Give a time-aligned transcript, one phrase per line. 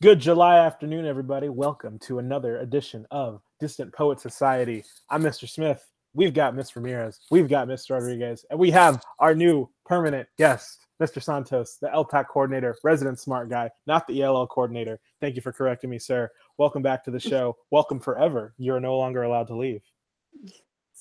[0.00, 1.48] Good July afternoon, everybody.
[1.48, 4.84] Welcome to another edition of Distant Poet Society.
[5.10, 5.48] I'm Mr.
[5.48, 5.84] Smith.
[6.14, 7.18] We've got Miss Ramirez.
[7.32, 7.90] We've got Mr.
[7.90, 8.44] Rodriguez.
[8.48, 11.20] And we have our new permanent guest, Mr.
[11.20, 15.00] Santos, the LPAC coordinator, resident smart guy, not the ELL coordinator.
[15.20, 16.30] Thank you for correcting me, sir.
[16.58, 17.56] Welcome back to the show.
[17.72, 18.54] Welcome forever.
[18.56, 19.82] You're no longer allowed to leave.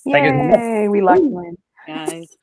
[0.08, 1.56] Yay, we like one.
[1.86, 2.36] guys.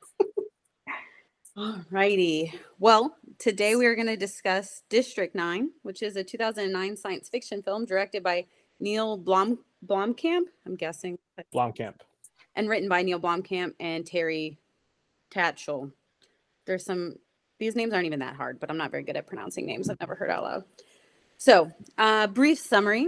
[1.57, 2.53] All righty.
[2.79, 7.63] Well, today we are going to discuss District 9, which is a 2009 science fiction
[7.63, 8.47] film directed by
[8.81, 11.17] Neil Blom Blomkamp, I'm guessing,
[11.53, 11.95] Blomkamp.
[12.57, 14.57] and written by Neil Blomkamp and Terri
[15.31, 15.93] Tatchell.
[16.65, 17.15] There's some
[17.57, 20.01] these names aren't even that hard, but I'm not very good at pronouncing names I've
[20.01, 20.63] never heard out loud.
[21.37, 23.07] So, uh, brief summary.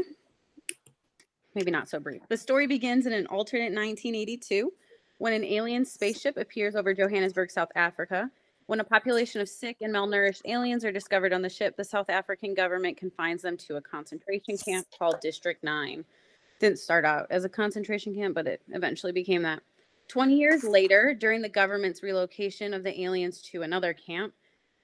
[1.53, 2.21] Maybe not so brief.
[2.29, 4.71] The story begins in an alternate 1982
[5.17, 8.29] when an alien spaceship appears over Johannesburg, South Africa.
[8.67, 12.09] When a population of sick and malnourished aliens are discovered on the ship, the South
[12.09, 16.03] African government confines them to a concentration camp called District 9.
[16.59, 19.63] Didn't start out as a concentration camp, but it eventually became that.
[20.09, 24.33] 20 years later, during the government's relocation of the aliens to another camp,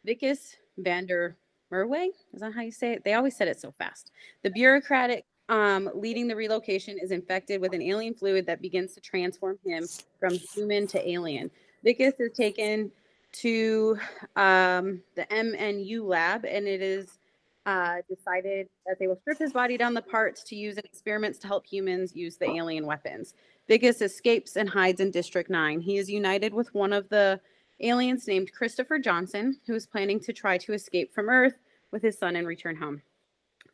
[0.08, 1.36] Wikus Vander
[1.70, 3.03] Merwe, is that how you say it?
[3.03, 4.12] They always said it so fast.
[4.44, 9.02] The bureaucratic um, leading the relocation is infected with an alien fluid that begins to
[9.02, 9.86] transform him
[10.22, 11.52] from human to alien.
[11.86, 12.90] Wikus is taken
[13.34, 13.98] to
[14.36, 17.17] um, the MNU lab, and it is
[17.66, 21.40] uh, decided that they will strip his body down the parts to use in experiments
[21.40, 23.34] to help humans use the alien weapons.
[23.70, 25.80] Wikus escapes and hides in District 9.
[25.80, 27.40] He is united with one of the
[27.80, 31.56] aliens named Christopher Johnson, who is planning to try to escape from Earth
[31.92, 33.02] with his son and return home.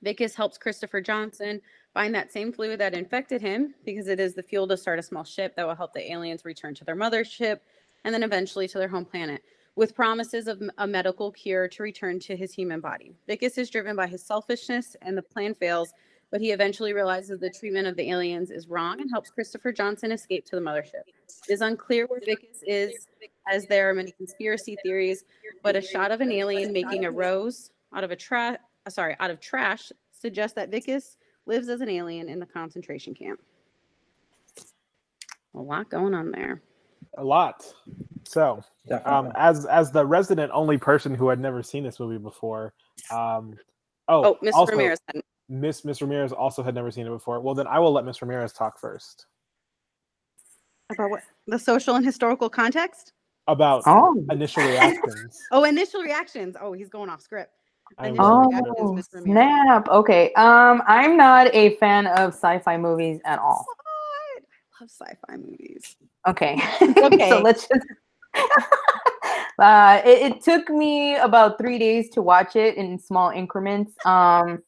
[0.05, 1.61] Wikus helps Christopher Johnson
[1.93, 5.03] find that same fluid that infected him because it is the fuel to start a
[5.03, 7.59] small ship that will help the aliens return to their mothership
[8.03, 9.41] and then eventually to their home planet
[9.75, 13.15] with promises of a medical cure to return to his human body.
[13.29, 15.93] Wikus is driven by his selfishness and the plan fails,
[16.31, 20.11] but he eventually realizes the treatment of the aliens is wrong and helps Christopher Johnson
[20.11, 21.03] escape to the mothership.
[21.47, 23.07] It is unclear where Wikus is,
[23.49, 25.23] as there are many conspiracy theories,
[25.63, 29.15] but a shot of an alien making a rose out of a trash, uh, sorry,
[29.19, 31.15] out of trash suggests that Wikus
[31.45, 33.39] lives as an alien in the concentration camp.
[35.55, 36.61] A lot going on there.
[37.17, 37.65] A lot.
[38.27, 38.61] So,
[39.05, 42.73] um, as as the resident only person who had never seen this movie before,
[43.11, 43.55] um,
[44.07, 44.53] oh, Oh, Mr.
[44.53, 44.99] also, Ramirez.
[45.49, 47.39] Miss Miss Ramirez also had never seen it before.
[47.41, 49.25] Well, then I will let Miss Ramirez talk first
[50.91, 51.21] About what?
[51.47, 53.13] The social and historical context?
[53.47, 55.39] about Oh, initial reactions.
[55.51, 56.55] Oh, initial reactions.
[56.61, 57.51] Oh, he's going off script.
[57.97, 59.89] I Initial will- reactions, oh, snap.
[59.89, 60.31] Okay.
[60.33, 63.65] Um, I'm not a fan of sci-fi movies at all.
[64.79, 64.81] What?
[64.81, 65.95] Love sci-fi movies.
[66.27, 66.61] Okay.
[66.81, 67.29] Okay.
[67.29, 67.85] so let's just.
[69.59, 73.93] uh, it, it took me about three days to watch it in small increments.
[74.05, 74.61] Um,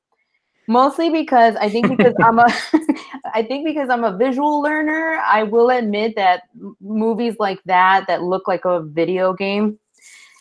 [0.68, 2.48] mostly because I think because I'm a,
[3.34, 5.22] I think because I'm a visual learner.
[5.26, 6.44] I will admit that
[6.80, 9.80] movies like that that look like a video game.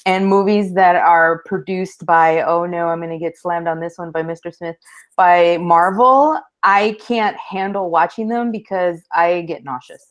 [0.06, 3.98] And movies that are produced by, oh no, I'm going to get slammed on this
[3.98, 4.54] one by Mr.
[4.54, 4.76] Smith,
[5.16, 10.06] by Marvel, I can't handle watching them because I get nauseous.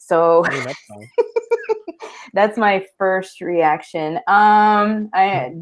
[0.00, 0.80] So I mean, that's
[2.34, 4.16] that's my first reaction.
[4.26, 5.52] Um, I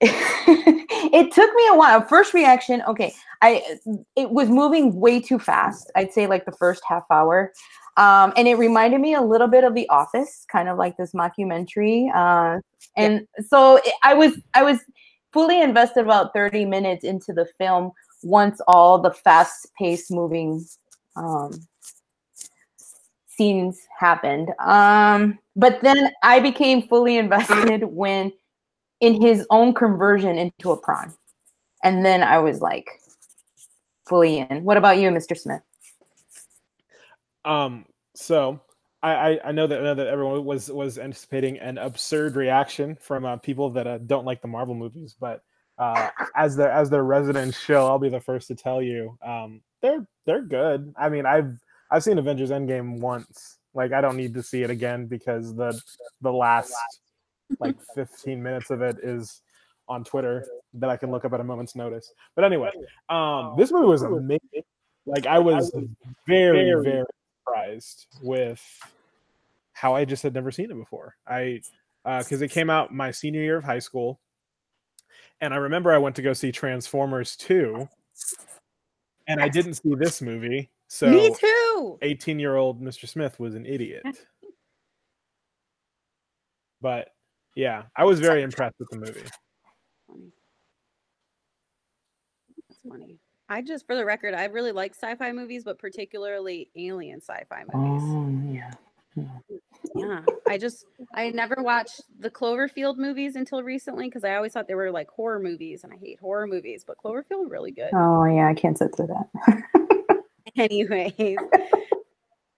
[0.00, 2.02] it took me a while.
[2.02, 3.14] First reaction, okay.
[3.42, 3.78] I
[4.16, 5.90] it was moving way too fast.
[5.94, 7.52] I'd say like the first half hour.
[7.96, 11.12] Um, and it reminded me a little bit of The Office, kind of like this
[11.12, 12.14] mockumentary.
[12.14, 12.60] Uh,
[12.96, 14.80] and so it- I was I was
[15.32, 17.92] fully invested about 30 minutes into the film
[18.22, 20.64] once all the fast-paced moving
[21.16, 21.50] um,
[23.26, 24.50] scenes happened.
[24.58, 28.32] Um, but then I became fully invested when
[29.00, 31.12] in his own conversion into a prawn.
[31.84, 32.88] And then I was like
[34.08, 34.64] fully in.
[34.64, 35.36] What about you, Mr.
[35.36, 35.60] Smith?
[37.46, 38.60] Um, so
[39.02, 42.96] I, I I know that I know that everyone was was anticipating an absurd reaction
[43.00, 45.42] from uh, people that uh, don't like the Marvel movies, but
[45.78, 49.60] uh, as their as their resident show, I'll be the first to tell you, um,
[49.80, 50.92] they're they're good.
[50.98, 51.56] I mean, I've
[51.90, 53.58] I've seen Avengers Endgame once.
[53.74, 55.80] Like, I don't need to see it again because the
[56.22, 56.74] the last
[57.60, 59.42] like 15 minutes of it is
[59.88, 60.44] on Twitter
[60.74, 62.12] that I can look up at a moment's notice.
[62.34, 62.70] But anyway,
[63.08, 64.40] um, this movie was amazing.
[65.04, 65.70] Like, I was
[66.26, 67.04] very very
[67.56, 68.62] surprised with
[69.72, 71.16] how I just had never seen it before.
[71.26, 71.60] I
[72.04, 74.20] uh, because it came out my senior year of high school,
[75.40, 77.88] and I remember I went to go see Transformers two,
[79.26, 80.70] and I didn't see this movie.
[80.88, 81.98] So Me too.
[82.02, 83.08] 18 year old Mr.
[83.08, 84.04] Smith was an idiot.
[86.82, 87.08] But
[87.56, 89.22] yeah, I was very impressed with the movie.
[92.88, 93.18] funny.
[93.48, 98.02] I just, for the record, I really like sci-fi movies, but particularly alien sci-fi movies.
[98.04, 98.70] Oh yeah.
[99.94, 100.84] Yeah, I just
[101.14, 105.08] I never watched the Cloverfield movies until recently because I always thought they were like
[105.08, 106.84] horror movies, and I hate horror movies.
[106.86, 107.90] But Cloverfield really good.
[107.94, 109.62] Oh yeah, I can't sit through that.
[110.56, 111.38] Anyways,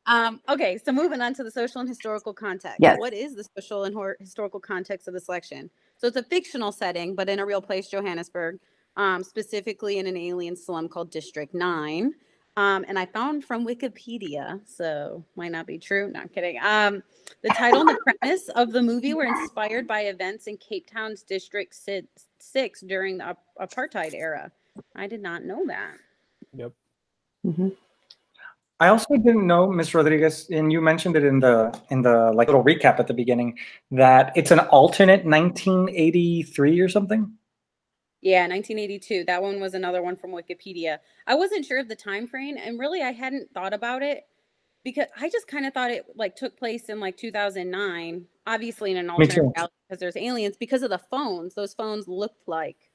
[0.06, 2.78] um, okay, so moving on to the social and historical context.
[2.80, 2.98] Yes.
[2.98, 5.70] What is the social and historical context of the selection?
[5.96, 8.58] So it's a fictional setting, but in a real place, Johannesburg,
[8.98, 12.12] um, specifically in an alien slum called District Nine.
[12.56, 16.10] Um, and I found from Wikipedia, so might not be true.
[16.10, 16.58] Not kidding.
[16.60, 17.04] Um,
[17.42, 21.22] the title and the premise of the movie were inspired by events in Cape Town's
[21.22, 22.08] District Si-
[22.40, 24.50] Six during the ap- apartheid era.
[24.96, 25.94] I did not know that.
[26.54, 26.72] Yep.
[27.46, 27.76] Mhm.
[28.80, 29.94] I also didn't know, Ms.
[29.94, 33.56] Rodriguez, and you mentioned it in the in the like little recap at the beginning,
[33.92, 37.37] that it's an alternate 1983 or something.
[38.20, 39.24] Yeah, 1982.
[39.24, 40.98] That one was another one from Wikipedia.
[41.26, 44.24] I wasn't sure of the time frame, and really, I hadn't thought about it
[44.84, 48.26] because I just kind of thought it like took place in like 2009.
[48.46, 50.56] Obviously, in an alternate reality because there's aliens.
[50.56, 52.90] Because of the phones, those phones looked like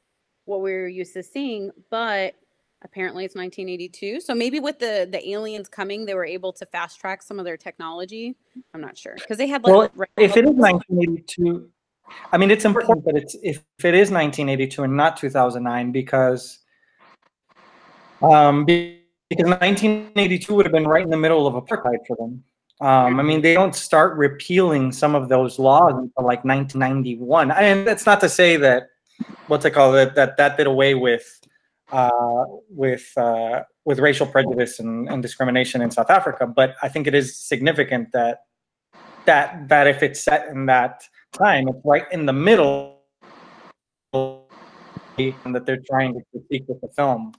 [0.46, 2.36] what we were used to seeing, but
[2.84, 4.20] apparently it's 1982.
[4.22, 7.46] So maybe with the the aliens coming, they were able to fast track some of
[7.46, 8.36] their technology.
[8.74, 11.70] I'm not sure because they had like Well, If it is 1982,
[12.32, 16.60] I mean it's important that it's if it is 1982 and not 2009 because
[18.22, 22.44] um because 1982 would have been right in the middle of apartheid for them.
[22.82, 27.52] Um, I mean, they don't start repealing some of those laws until like 1991.
[27.52, 28.90] And that's not to say that
[29.48, 31.40] what's it called that that that did away with
[31.92, 36.48] uh, with uh, with racial prejudice and, and discrimination in South Africa.
[36.48, 38.40] But I think it is significant that
[39.26, 41.04] that that if it's set in that
[41.34, 43.00] time, it's right in the middle
[44.14, 47.34] and that they're trying to critique with the film.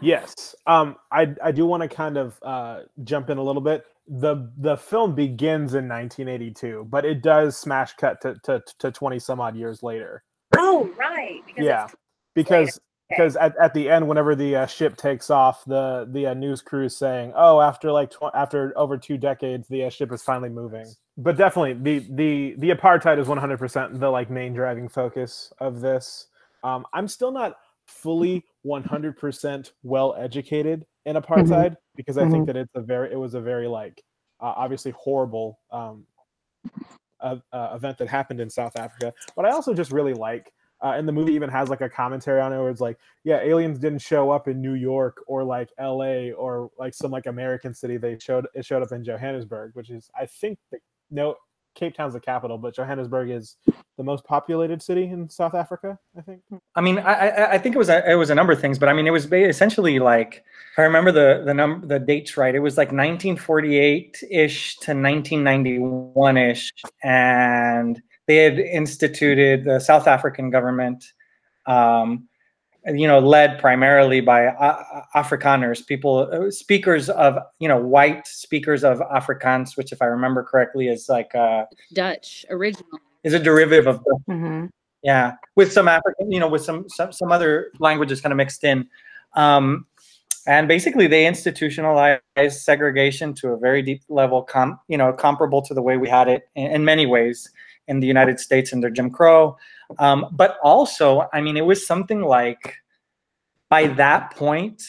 [0.00, 0.54] Yes.
[0.66, 3.84] Um, I I do want to kind of uh, jump in a little bit.
[4.06, 9.18] The the film begins in 1982, but it does smash cut to to, to 20
[9.18, 10.22] some odd years later.
[10.56, 11.42] Oh, right.
[11.46, 11.96] Because yeah, it's-
[12.34, 12.80] because
[13.10, 16.60] because at, at the end, whenever the uh, ship takes off, the the uh, news
[16.62, 20.22] crew is saying, "Oh, after like tw- after over two decades, the uh, ship is
[20.22, 20.86] finally moving."
[21.20, 25.80] But definitely, the the the apartheid is 100 percent the like main driving focus of
[25.80, 26.28] this.
[26.62, 27.56] Um, I'm still not
[27.86, 33.16] fully 100 percent well educated in apartheid because I think that it's a very it
[33.16, 34.00] was a very like
[34.40, 36.06] uh, obviously horrible um,
[37.20, 39.12] uh, uh, event that happened in South Africa.
[39.34, 42.40] But I also just really like uh, and the movie even has like a commentary
[42.40, 45.70] on it where it's like, yeah, aliens didn't show up in New York or like
[45.78, 46.30] L.A.
[46.32, 47.96] or like some like American city.
[47.96, 50.78] They showed it showed up in Johannesburg, which is I think the,
[51.10, 51.36] no
[51.78, 53.56] Cape Town's the capital, but Johannesburg is
[53.96, 55.98] the most populated city in South Africa.
[56.16, 56.40] I think.
[56.74, 58.88] I mean, I I, think it was a, it was a number of things, but
[58.88, 60.44] I mean, it was essentially like
[60.76, 62.54] I remember the the number the dates right.
[62.54, 66.72] It was like 1948 ish to 1991 ish,
[67.04, 71.04] and they had instituted the South African government,
[71.66, 72.28] um,
[72.96, 78.84] you know, led primarily by uh, Afrikaners, people uh, speakers of you know white speakers
[78.84, 82.86] of Afrikaans, which, if I remember correctly, is like uh, Dutch original.
[83.24, 84.70] is a derivative of Mhm.
[85.02, 88.64] yeah, with some African, you know, with some some, some other languages kind of mixed
[88.64, 88.88] in.
[89.34, 89.86] Um,
[90.46, 95.74] and basically, they institutionalized segregation to a very deep level, com- you know, comparable to
[95.74, 97.50] the way we had it in, in many ways
[97.88, 99.56] in the United States under Jim Crow.
[99.98, 102.76] Um, but also, I mean, it was something like
[103.68, 104.82] by that point,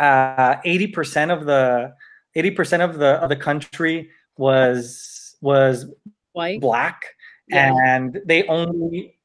[0.00, 1.94] uh, eighty percent of the
[2.34, 5.86] eighty percent of the of the country was was
[6.32, 6.60] White.
[6.60, 7.02] black
[7.48, 7.74] Yeah.
[7.84, 9.16] and they only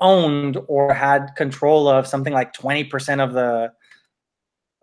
[0.00, 3.72] owned or had control of something like 20% of the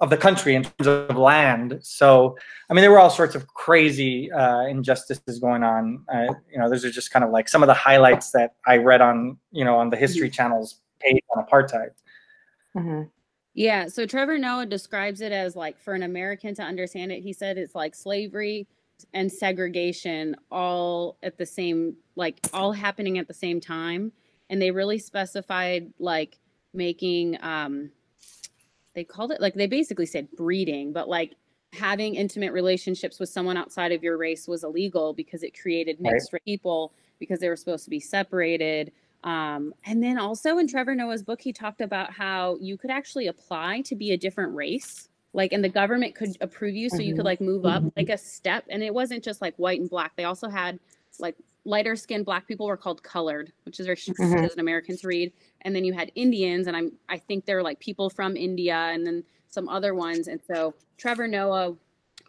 [0.01, 1.79] of the country in terms of land.
[1.81, 2.35] So
[2.69, 6.03] i mean there were all sorts of crazy uh, injustices going on.
[6.13, 8.77] Uh, you know those are just kind of like some of the highlights that i
[8.77, 11.91] read on you know on the history channel's page on apartheid.
[12.75, 13.09] Mhm.
[13.53, 17.33] Yeah, so Trevor Noah describes it as like for an American to understand it, he
[17.33, 18.67] said it's like slavery
[19.13, 24.13] and segregation all at the same like all happening at the same time.
[24.49, 26.39] And they really specified like
[26.73, 27.91] making um
[28.93, 31.35] they called it like they basically said breeding, but like
[31.73, 36.13] having intimate relationships with someone outside of your race was illegal because it created Right.
[36.13, 38.91] mixed people because they were supposed to be separated.
[39.23, 43.27] Um, and then also in Trevor Noah's book, he talked about how you could actually
[43.27, 45.07] apply to be a different race.
[45.33, 47.25] Like, and the government could approve you so you could Mhm.
[47.25, 47.93] like move up Mhm.
[47.95, 48.65] like a step.
[48.69, 50.15] And it wasn't just like white and black.
[50.17, 50.77] They also had
[51.19, 54.45] like lighter skinned black people were called colored, which is very Mhm.
[54.45, 55.33] as an American to read.
[55.61, 59.05] And then you had Indians, and I'm I think they're like people from India, and
[59.05, 60.27] then some other ones.
[60.27, 61.77] And so Trevor Noah,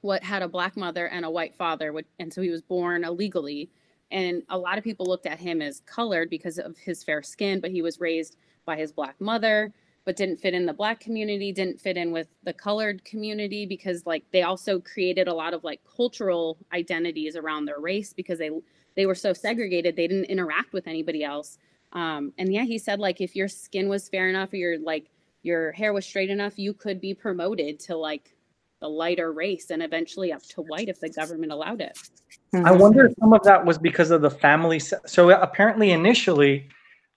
[0.02, 3.04] what had a black mother and a white father, which, and so he was born
[3.04, 3.70] illegally.
[4.10, 7.60] And a lot of people looked at him as colored because of his fair skin,
[7.60, 8.36] but he was raised
[8.66, 9.72] by his black mother,
[10.04, 14.04] but didn't fit in the black community, didn't fit in with the colored community because
[14.06, 18.50] like they also created a lot of like cultural identities around their race because they
[18.96, 21.58] they were so segregated they didn't interact with anybody else.
[21.92, 25.10] Um, and yeah, he said like if your skin was fair enough or your like
[25.42, 28.34] your hair was straight enough, you could be promoted to like
[28.80, 31.96] the lighter race and eventually up to white if the government allowed it.
[32.54, 34.78] I wonder if some of that was because of the family.
[34.78, 36.68] So apparently, initially,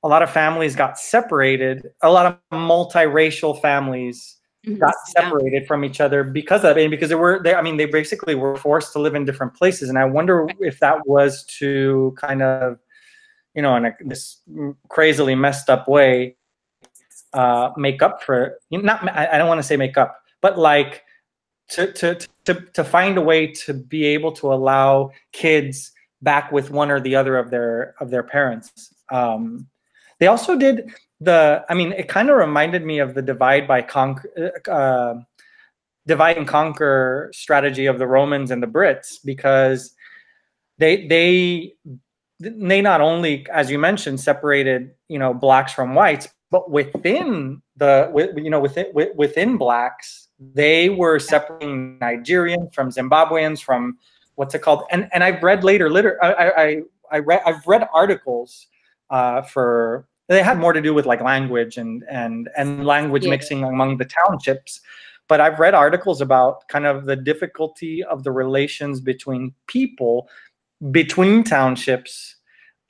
[0.04, 1.88] a lot of families got separated.
[2.04, 4.35] A lot of multiracial families
[4.66, 5.22] got Yeah.
[5.22, 7.42] separated from each other because of it, and because they were.
[7.44, 9.90] They, I mean, they basically were forced to live in different places.
[9.90, 12.80] And I wonder if that was to kind of,
[13.54, 14.42] you know, in a, this
[14.90, 16.36] crazily messed up way,
[17.34, 18.60] uh, make up for.
[18.72, 19.08] Not.
[19.16, 21.04] I I don't want to say make up, but like
[21.70, 25.92] to to to to find a way to be able to allow kids
[26.22, 28.94] back with one or the other of their of their parents.
[29.12, 29.68] Um,
[30.20, 30.92] they also did
[31.26, 31.66] the.
[31.70, 35.16] I mean, it kind of reminded me of the divide by conquer, uh,
[36.08, 39.94] divide and conquer strategy of the Romans and the Brits because
[40.78, 41.74] they they
[42.40, 48.12] they not only, as you mentioned, separated you know blacks from whites, but within the
[48.38, 53.98] you know within within blacks they were separating Nigerians from Zimbabweans from
[54.36, 57.66] what's it called and and I've read later liter I I I- I read I've
[57.68, 58.66] read articles
[59.12, 63.32] uh, for they had more to do with like language and and and language Yeah.
[63.32, 64.82] mixing among the townships
[65.28, 70.30] but I've read articles about kind of the difficulty of the relations between people
[70.92, 72.36] between townships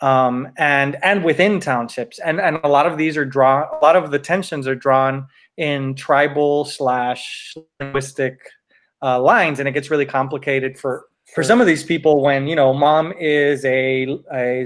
[0.02, 3.96] um, and and within townships and and a lot of these are drawn a lot
[3.96, 5.28] of the tensions are drawn
[5.58, 8.40] in tribal slash linguistic
[9.02, 12.56] uh, lines and it gets really complicated for for some of these people when you
[12.56, 14.04] know mom is a
[14.34, 14.62] a,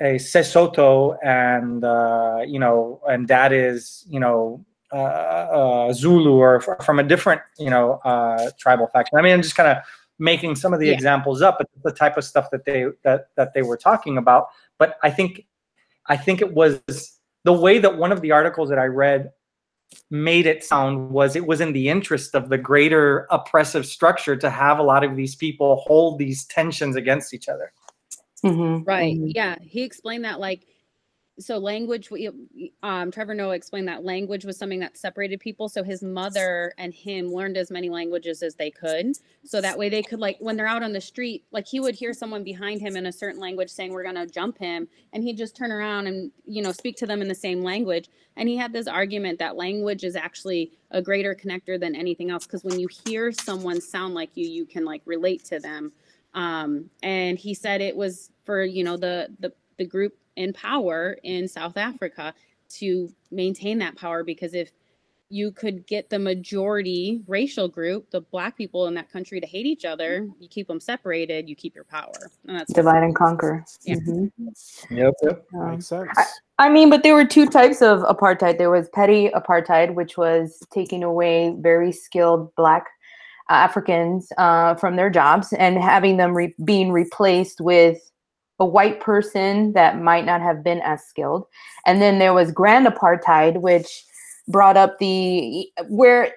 [0.00, 6.60] a Sesotho and uh, you know and dad is you know uh, uh, Zulu or
[6.60, 9.18] from a different you know uh, tribal faction.
[9.18, 9.84] I mean, I'm just kind of
[10.18, 10.94] making some of the Yeah.
[10.94, 14.48] examples up, but the type of stuff that they that that they were talking about.
[14.78, 15.46] But I think
[16.06, 16.82] I think it was
[17.44, 19.30] the way that one of the articles that I read
[20.10, 24.50] made it sound was it was in the interest of the greater oppressive structure to
[24.50, 27.72] have a lot of these people hold these tensions against each other.
[28.44, 28.86] Mhm.
[28.86, 29.16] Right.
[29.16, 29.32] Mhm.
[29.34, 29.56] Yeah.
[29.60, 30.66] He explained that like
[31.40, 35.82] so language we- um Trevor Noah explained that language was something that separated people so
[35.82, 39.12] his mother and him learned as many languages as they could.
[39.44, 41.94] So that way they could like when they're out on the street like he would
[41.94, 45.24] hear someone behind him in a certain language saying we're going to jump him and
[45.24, 48.08] he'd just turn around and you know speak to them in the same language.
[48.36, 52.46] And he had this argument that language is actually a greater connector than anything else
[52.46, 55.92] because when you hear someone sound like you you can like relate to them.
[56.34, 61.18] Um, and he said it was for you know the the the group in power
[61.22, 62.32] in South Africa
[62.70, 64.72] to maintain that power because if
[65.28, 69.66] you could get the majority racial group, the black people in that country to hate
[69.66, 72.30] each other, you keep them separated, you keep your power.
[72.48, 73.64] And that's Divide and conquer.
[73.84, 73.96] Yeah.
[73.96, 74.32] Mhm.
[74.90, 75.14] Yep.
[75.22, 75.46] yep.
[75.54, 76.18] Um, Makes sense.
[76.58, 78.58] I mean, but there were two types of apartheid.
[78.58, 82.86] There was petty apartheid, which was taking away very skilled black
[83.48, 88.09] uh, Africans uh, from their jobs and having them re- being replaced with
[88.60, 91.46] a white person that might not have been as skilled.
[91.86, 94.04] And then there was grand apartheid, which
[94.48, 96.34] brought up the where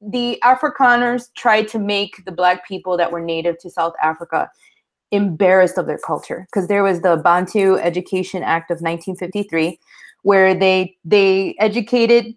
[0.00, 4.50] the Afrikaners tried to make the black people that were native to South Africa
[5.12, 9.78] embarrassed of their culture because there was the Bantu Education Act of 1953
[10.22, 12.34] where they they educated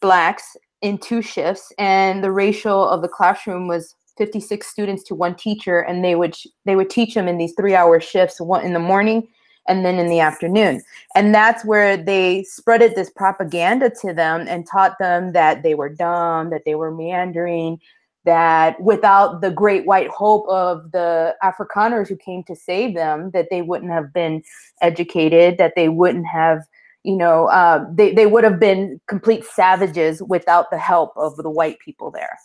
[0.00, 5.34] blacks in two shifts and the ratio of the classroom was 56 students to one
[5.34, 6.36] teacher and they would
[6.66, 9.26] they would teach them in these 3-hour shifts one in the morning
[9.66, 10.82] and then in the afternoon
[11.14, 15.88] and that's where they spreaded this propaganda to them and taught them that they were
[15.88, 17.80] dumb that they were meandering
[18.24, 23.48] that without the great white hope of the Afrikaners who came to save them, that
[23.50, 24.42] they wouldn't have been
[24.82, 26.60] educated, that they wouldn't have,
[27.02, 31.50] you know, uh, they, they would have been complete savages without the help of the
[31.50, 32.38] white people there.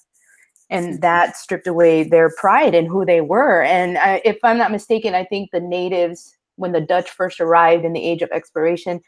[0.70, 3.62] And that stripped away their pride in who they were.
[3.64, 7.86] And I, if I'm not mistaken, I think the natives, when the Dutch first arrived
[7.86, 9.00] in the age of exploration,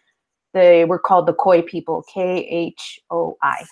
[0.54, 3.66] they were called the Khoi people, K H O I.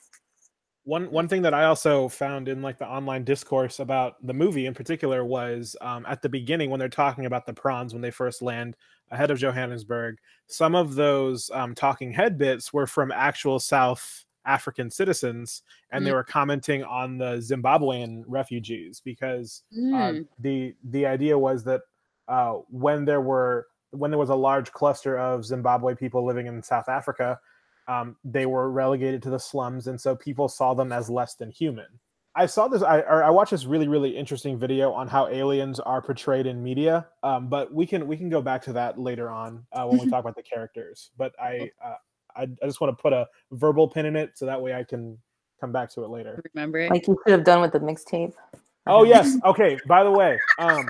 [0.83, 4.65] One one thing that I also found in like the online discourse about the movie
[4.65, 8.11] in particular was um, at the beginning when they're talking about the prawns when they
[8.11, 8.75] first land
[9.11, 10.17] ahead of Johannesburg.
[10.47, 16.05] Some of those um, talking head bits were from actual South African citizens, and mm.
[16.05, 20.21] they were commenting on the Zimbabwean refugees because mm.
[20.21, 21.81] uh, the the idea was that
[22.27, 26.61] uh, when there were when there was a large cluster of Zimbabwe people living in
[26.61, 27.39] South Africa,
[27.87, 31.51] um, they were relegated to the slums, and so people saw them as less than
[31.51, 31.87] human.
[32.35, 32.81] I saw this.
[32.81, 37.07] I I watched this really really interesting video on how aliens are portrayed in media.
[37.23, 40.09] Um, but we can we can go back to that later on uh, when we
[40.09, 41.11] talk about the characters.
[41.17, 41.95] But I, uh,
[42.35, 44.83] I I just want to put a verbal pin in it so that way I
[44.83, 45.17] can
[45.61, 46.41] come back to it later.
[46.53, 46.91] Remember it?
[46.91, 48.33] Like you could have done with the mixtape.
[48.87, 49.37] Oh yes.
[49.43, 49.77] Okay.
[49.87, 50.87] By the way, um,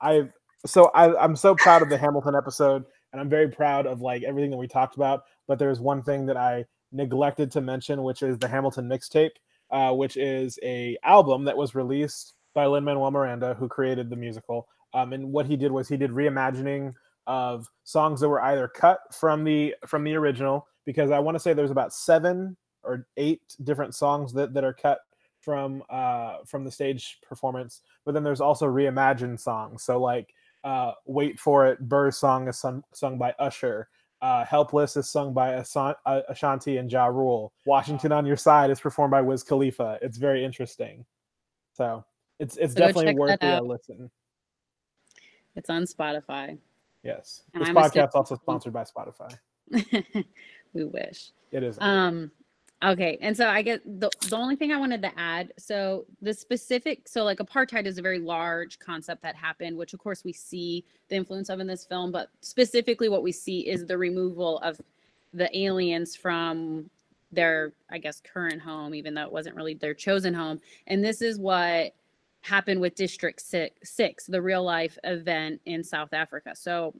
[0.00, 0.28] I
[0.66, 4.22] so I I'm so proud of the Hamilton episode, and I'm very proud of like
[4.22, 5.22] everything that we talked about.
[5.48, 9.30] But there's one thing that I neglected to mention, which is the Hamilton mixtape
[9.70, 14.16] uh, which is a album that was released by Lin Manuel Miranda, who created the
[14.16, 14.66] musical.
[14.92, 16.92] Um, and what he did was he did reimagining
[17.30, 21.38] of songs that were either cut from the from the original, because I want to
[21.38, 24.98] say there's about seven or eight different songs that, that are cut
[25.38, 27.82] from uh, from the stage performance.
[28.04, 29.84] But then there's also reimagined songs.
[29.84, 30.34] So like
[30.64, 33.88] uh, "Wait for It," Burr's song is sung, sung by Usher.
[34.20, 35.94] Uh, Helpless is sung by uh,
[36.28, 37.52] Ashanti and Ja Rule.
[37.64, 40.00] Washington on Your Side is performed by Wiz Khalifa.
[40.02, 41.06] It's very interesting.
[41.74, 42.04] So
[42.40, 44.10] it's it's so definitely worth the listen.
[45.54, 46.58] It's on Spotify.
[47.02, 47.42] Yes.
[47.54, 49.36] And this podcast is also sponsored by Spotify.
[50.72, 51.30] we wish.
[51.52, 51.78] It is.
[51.80, 52.30] Um
[52.82, 55.52] Okay, and so I get the the only thing I wanted to add.
[55.58, 60.00] So the specific, so like apartheid is a very large concept that happened, which of
[60.00, 62.10] course we see the influence of in this film.
[62.10, 64.80] But specifically, what we see is the removal of
[65.34, 66.88] the aliens from
[67.32, 70.58] their, I guess, current home, even though it wasn't really their chosen home.
[70.86, 71.92] And this is what
[72.40, 76.54] happened with District Six, six the real life event in South Africa.
[76.54, 76.94] So,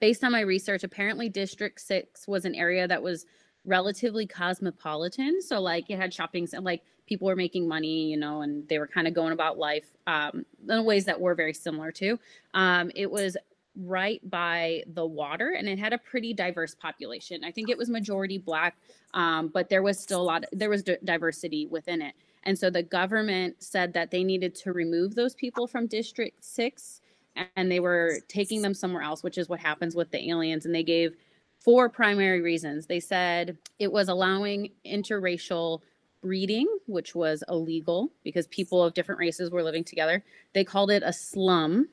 [0.00, 3.26] based on my research, apparently District Six was an area that was
[3.64, 5.42] relatively cosmopolitan.
[5.42, 8.78] So like it had shopping and like people were making money, you know, and they
[8.78, 12.18] were kind of going about life um, in ways that were very similar to.
[12.54, 13.36] Um, it was
[13.76, 17.44] right by the water and it had a pretty diverse population.
[17.44, 18.76] I think it was majority black,
[19.14, 22.14] um, but there was still a lot, there was d- diversity within it.
[22.44, 27.00] And so the government said that they needed to remove those people from District 6
[27.56, 30.66] and they were taking them somewhere else, which is what happens with the aliens.
[30.66, 31.14] And they gave
[31.58, 32.86] four primary reasons.
[32.86, 35.80] They said it was allowing interracial
[36.22, 40.24] breeding, which was illegal because people of different races were living together.
[40.54, 41.88] They called it a slum,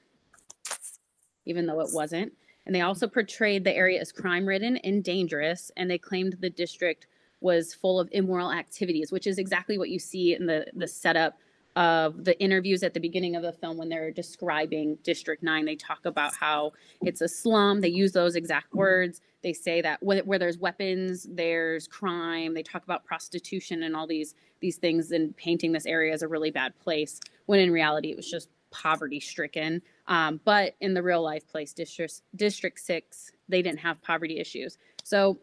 [1.46, 2.34] even though it wasn't.
[2.66, 5.72] And they also portrayed the area as crime ridden and dangerous.
[5.78, 7.08] And they claimed the district
[7.42, 11.38] was full of immoral activities, which is exactly what you see in the, the setup
[11.78, 15.64] of the interviews at the beginning of the film when they're describing District 9.
[15.64, 17.82] They talk about how it's a slum.
[17.82, 19.22] They use those exact words.
[19.44, 22.56] They say that where, where there's weapons, there's crime.
[22.56, 26.28] They talk about prostitution and all these these things and painting this area as a
[26.28, 29.84] really bad place when in reality it was just poverty stricken.
[30.08, 34.80] Um, but in the real life place, District District 6, they didn't have poverty issues.
[35.04, 35.38] So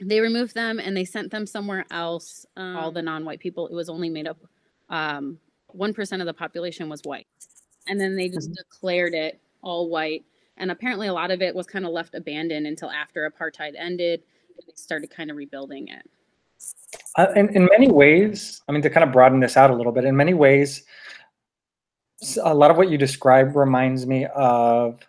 [0.00, 2.46] they removed them and they sent them somewhere else.
[2.56, 3.68] Um, all the non-white people.
[3.68, 4.38] It was only made up
[4.90, 5.38] um,
[5.76, 7.26] 1% of the population was white.
[7.88, 8.62] And then they just mm-hmm.
[8.70, 10.24] declared it all white.
[10.58, 14.22] And apparently, a lot of it was kind of left abandoned until after apartheid ended.
[14.56, 16.08] And they started kind of rebuilding it.
[17.16, 19.92] Uh, in, in many ways, I mean, to kind of broaden this out a little
[19.92, 20.84] bit, in many ways,
[22.42, 25.00] a lot of what you describe reminds me of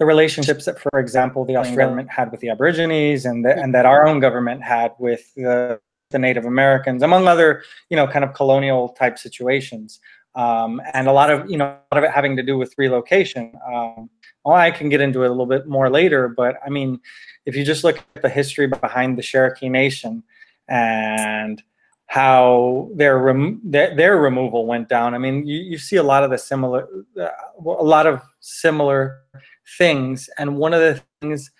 [0.00, 3.74] the relationships that, for example, the Australian government had with the Aborigines and, the, and
[3.74, 5.78] that our own government had with the
[6.10, 10.00] the Native Americans, among other, you know, kind of colonial type situations.
[10.34, 12.74] Um, and a lot of, you know, a lot of it having to do with
[12.76, 13.52] relocation.
[13.64, 14.10] Um,
[14.44, 16.98] well, I can get into it a little bit more later, but I mean,
[17.46, 20.24] if you just look at the history behind the Cherokee Nation
[20.66, 21.62] and
[22.06, 26.24] how their rem- their, their removal went down, I mean, you, you see a lot
[26.24, 26.88] of the similar,
[27.20, 27.28] uh,
[27.64, 29.20] a lot of similar
[29.78, 30.28] things.
[30.38, 31.50] And one of the things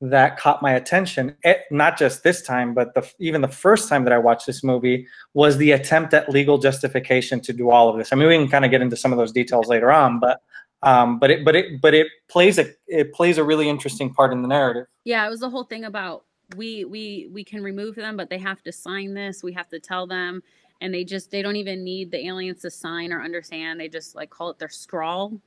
[0.00, 3.88] that caught my attention it, eh, not just this time but the, even the first
[3.88, 7.88] time that i watched this movie was the attempt at legal justification to do all
[7.88, 8.12] of this.
[8.12, 10.42] I mean we can kind of get into some of those details later on but
[10.82, 14.32] um, but it but it but it plays a it plays a really interesting part
[14.32, 14.86] in the narrative.
[15.04, 16.24] Yeah it was the whole thing about
[16.56, 19.42] we we we can remove them but they have to sign this.
[19.42, 20.42] We have to tell them.
[20.80, 23.78] And they just they don't even need the aliens to sign or understand.
[23.78, 25.38] They just like call it their scrawl.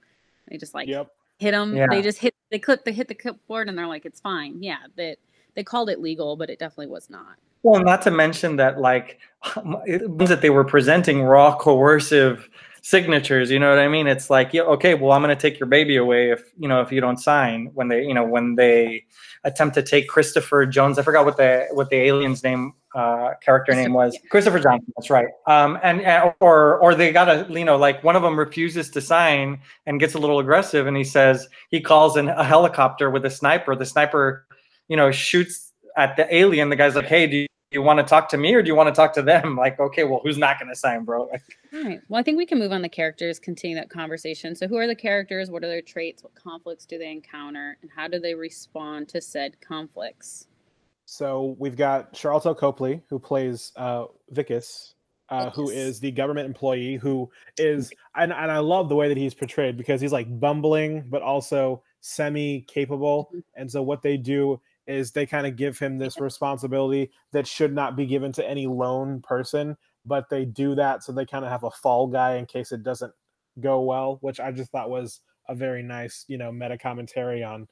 [0.47, 1.09] They just like yep
[1.43, 1.75] hit them.
[1.75, 1.87] Yeah.
[1.89, 4.63] They just hit they clip they hit the clipboard and they're like it's fine.
[4.63, 5.17] Yeah, that
[5.55, 7.35] they called it legal, but it definitely was not.
[7.61, 9.19] Well, not to mention that like
[9.63, 12.49] ones that they were presenting raw coercive
[12.81, 13.49] signatures.
[13.49, 14.07] You know what I mean?
[14.07, 16.81] It's like, yeah, okay, well, I'm going to take your baby away if you know
[16.81, 17.71] if you don't sign.
[17.73, 19.05] When they, you know, when they
[19.43, 23.73] attempt to take Christopher Jones, I forgot what the what the alien's name uh, character
[23.73, 24.17] name was.
[24.29, 24.93] Christopher Johnson.
[24.97, 25.27] That's right.
[25.47, 28.89] Um, and, and or or they got a you know, like one of them refuses
[28.91, 33.09] to sign and gets a little aggressive, and he says he calls in a helicopter
[33.09, 33.75] with a sniper.
[33.75, 34.45] The sniper,
[34.87, 36.69] you know, shoots at the alien.
[36.69, 38.75] The guy's like, "Hey, do you, you want to talk to me or do you
[38.75, 39.57] want to talk to them?
[39.63, 41.23] Like, okay, well, who's not going to sign, bro?
[41.31, 41.41] Like,
[41.73, 42.01] All right.
[42.09, 44.55] Well, I think we can move on the characters, continue that conversation.
[44.55, 45.49] So, who are the characters?
[45.49, 46.21] What are their traits?
[46.21, 47.77] What conflicts do they encounter?
[47.81, 50.47] And how do they respond to said conflicts?
[51.15, 54.93] So, we've got Sharlto Copley, who plays uh, Wikus,
[55.29, 59.17] uh, who is the government employee who is, and, and I love the way that
[59.17, 63.25] he's portrayed because he's like bumbling, but also semi capable.
[63.27, 63.39] Mm-hmm.
[63.55, 67.75] And so, what they do is they kind of give him this responsibility that should
[67.75, 71.51] not be given to any lone person, but they do that so they kind of
[71.51, 73.13] have a fall guy in case it doesn't
[73.59, 77.67] go well, which I just thought was a very nice, you know, meta commentary on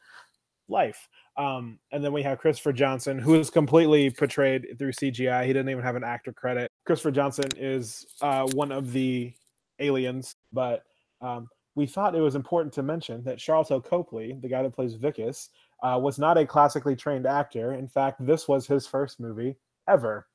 [0.68, 1.08] life.
[1.38, 5.46] Um, and then we have Christopher Johnson, who is completely portrayed through CGI.
[5.46, 6.70] He didn't even have an actor credit.
[6.86, 9.34] Christopher Johnson is uh, one of the
[9.80, 10.84] aliens, but
[11.22, 14.98] um, we thought it was important to mention that Sharlto Copley, the guy that plays
[14.98, 15.50] Wikus,
[15.82, 17.74] uh, was not a classically trained actor.
[17.74, 19.56] In fact, this was his first movie
[19.88, 20.28] ever.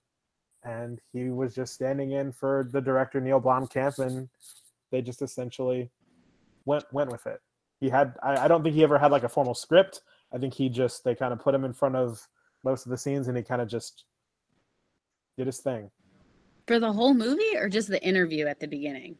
[0.64, 4.28] And he was just standing in for the director Neil Blomkamp, and
[4.90, 5.90] they just essentially
[6.64, 7.40] went went with it.
[7.78, 10.00] He had I, I don't think he ever had like a formal script.
[10.34, 12.26] I think he just they kind of put him in front of
[12.64, 14.04] most of the scenes, and he kind of just
[15.36, 15.90] did his thing.
[16.66, 19.16] For the whole movie, or just the interview at the beginning?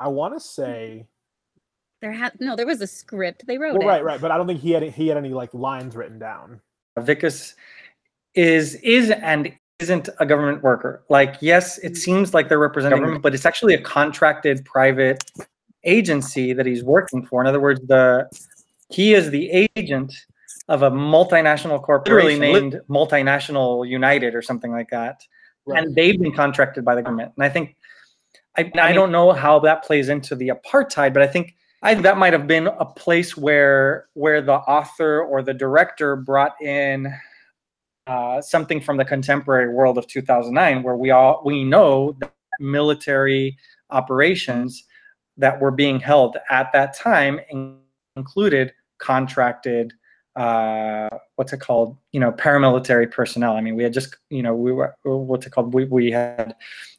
[0.00, 1.06] I want to say
[2.00, 3.46] there had no, there was a script.
[3.46, 3.88] They wrote well.
[3.88, 4.20] Right, right.
[4.20, 6.60] But I don't think he had he had any like lines written down.
[6.98, 7.54] Wikus
[8.34, 11.02] is is and isn't a government worker.
[11.08, 15.24] Like, yes, it seems like they're representing government, but it's actually a contracted private
[15.84, 17.40] agency that he's working for.
[17.40, 18.28] In other words, the
[18.90, 20.14] he is the agent
[20.68, 25.20] of a multinational corporation named Multinational United or something like that.
[25.66, 25.82] Right.
[25.82, 27.32] And they've been contracted by the government.
[27.36, 27.76] And I think
[28.56, 32.18] I, I don't know how that plays into the apartheid, but I think I that
[32.18, 37.12] might have been a place where where the author or the director brought in
[38.06, 43.56] uh, something from the contemporary world of 2009, where we all we know that military
[43.90, 44.84] operations
[45.36, 47.40] that were being held at that time
[48.16, 49.92] included contracted
[50.36, 51.96] uh, what's it called?
[52.12, 53.56] You know, paramilitary personnel.
[53.56, 55.74] I mean, we had just, you know, we were what's it called?
[55.74, 56.54] We, we had,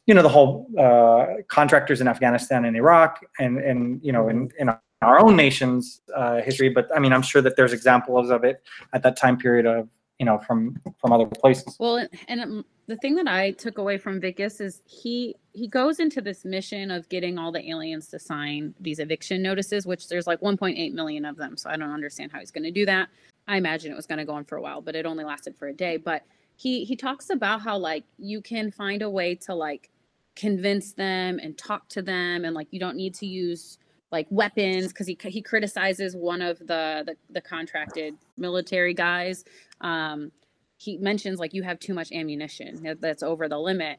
[0.06, 4.50] you know, the whole uh, contractors in Afghanistan and Iraq, and and you know, in
[4.58, 4.70] in
[5.02, 6.70] our own nation's uh, history.
[6.70, 8.62] But I mean, I'm sure that there's examples of it
[8.94, 11.76] at that time period of you know from from other places.
[11.78, 16.00] Well, and um, the thing that I took away from Wikus is he he goes
[16.00, 20.26] into this mission of getting all the aliens to sign these eviction notices, which there's
[20.26, 21.56] like 1.8 million of them.
[21.56, 23.08] So I don't understand how he's going to do that.
[23.48, 25.56] I imagine it was going to go on for a while, but it only lasted
[25.56, 25.96] for a day.
[25.96, 26.22] But
[26.56, 29.90] he he talks about how like you can find a way to like
[30.34, 33.78] convince them and talk to them, and like you don't need to use
[34.12, 39.44] like weapons because he he criticizes one of the the, the contracted military guys.
[39.80, 40.32] Um,
[40.78, 43.98] he mentions like you have too much ammunition that's over the limit.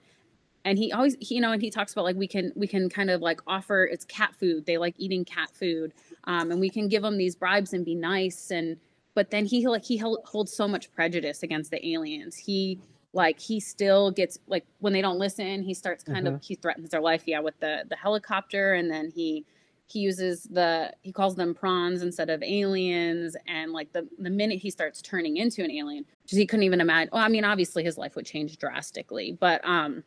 [0.63, 2.89] And he always he, you know and he talks about like we can we can
[2.89, 4.65] kind of like offer it's cat food.
[4.65, 5.93] They like eating cat food.
[6.26, 8.78] Um, and we can give them these bribes and be nice and
[9.13, 12.36] but then he like he holds so much prejudice against the aliens.
[12.36, 12.80] He
[13.13, 16.36] like he still gets like when they don't listen he starts kind mm-hmm.
[16.36, 18.74] of he threatens their life yeah with the the helicopter.
[18.74, 19.46] And then he
[19.88, 23.36] he uses the he calls them prawns instead of aliens.
[23.47, 26.82] And like the the minute he starts turning into an alien because he couldn't even
[26.82, 30.04] imagine well i mean obviously his life would change drastically but um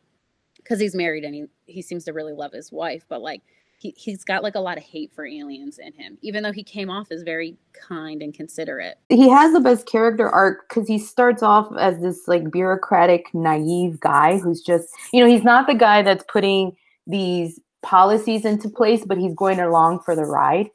[0.57, 3.41] because he's married and he he seems to really love his wife but like
[3.79, 6.63] he, he's got like a lot of hate for aliens in him even though he
[6.63, 8.99] came off as very kind and considerate.
[9.09, 13.99] He has the best character arc because he starts off as this like bureaucratic naive
[13.99, 16.75] guy who's just you know he's not the guy that's putting
[17.07, 20.69] these policies into place, but he's going along for the ride.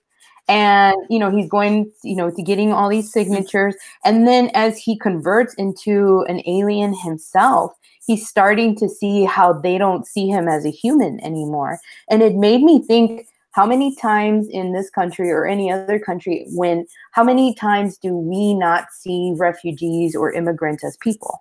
[0.49, 3.75] And you know, he's going, you know, to getting all these signatures.
[4.05, 7.73] And then as he converts into an alien himself,
[8.07, 11.81] he's starting to see how they don't see him as a human anymore.
[12.09, 16.47] And it made me think how many times in this country or any other country
[16.51, 21.41] when how many times do we not see refugees or immigrants as people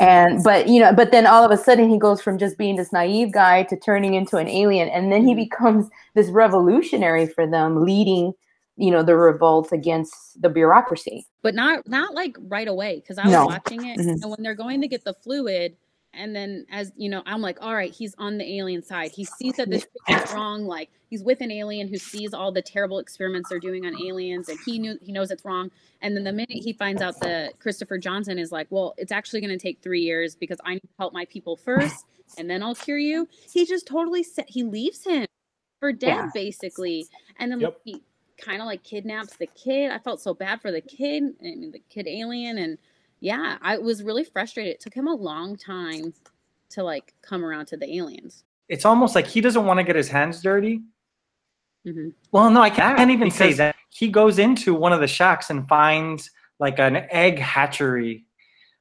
[0.00, 2.76] and but you know but then all of a sudden he goes from just being
[2.76, 5.42] this naive guy to turning into an alien and then he mm-hmm.
[5.42, 8.32] becomes this revolutionary for them leading
[8.76, 13.24] you know the revolt against the bureaucracy but not not like right away because i
[13.24, 13.46] was No.
[13.46, 14.22] watching it Mhm.
[14.22, 15.76] and when they're going to get the fluid
[16.14, 19.24] and then as you know i'm like all right he's on the alien side he
[19.24, 22.98] sees that this is wrong like he's with an alien who sees all the terrible
[22.98, 26.32] experiments they're doing on aliens and he knew he knows it's wrong and then the
[26.32, 29.80] minute he finds out that christopher johnson is like well it's actually going to take
[29.82, 32.06] three years because i need to help my people first
[32.38, 35.26] and then i'll cure you he just totally set he leaves him
[35.80, 36.30] for dead Yeah.
[36.34, 37.06] basically
[37.38, 37.80] and then Yep.
[37.84, 38.02] he
[38.38, 41.72] kind of like kidnaps the kid i felt so bad for the kid i mean
[41.72, 42.78] the kid alien and
[43.20, 46.12] yeah i was really frustrated it took him a long time
[46.70, 49.96] to like come around to the aliens It's almost like he doesn't want to get
[49.96, 50.82] his hands dirty.
[51.86, 52.12] Mhm.
[52.32, 53.74] Well, no, I can't even say that.
[53.88, 58.26] He goes into one of the shacks and finds like an egg hatchery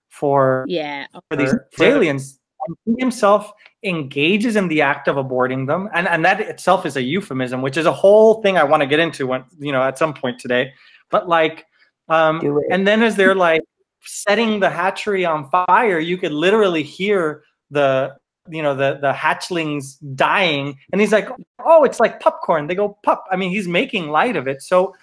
[0.09, 2.39] for yeah for these For- for aliens.
[2.67, 3.51] And he himself
[3.83, 7.77] engages in the act of aborting them, and and that itself is a euphemism, which
[7.77, 10.39] is a whole thing I want to get into when you know at some point
[10.39, 10.73] today.
[11.09, 11.65] But like,
[12.09, 13.61] um, and then as they're like
[14.03, 18.15] setting the hatchery on fire, you could literally hear the
[18.49, 21.29] you know the the hatchlings dying, and he's like,
[21.65, 22.67] oh, it's like popcorn.
[22.67, 23.25] They go pop.
[23.31, 24.61] I mean, he's making light of it.
[24.61, 24.95] So,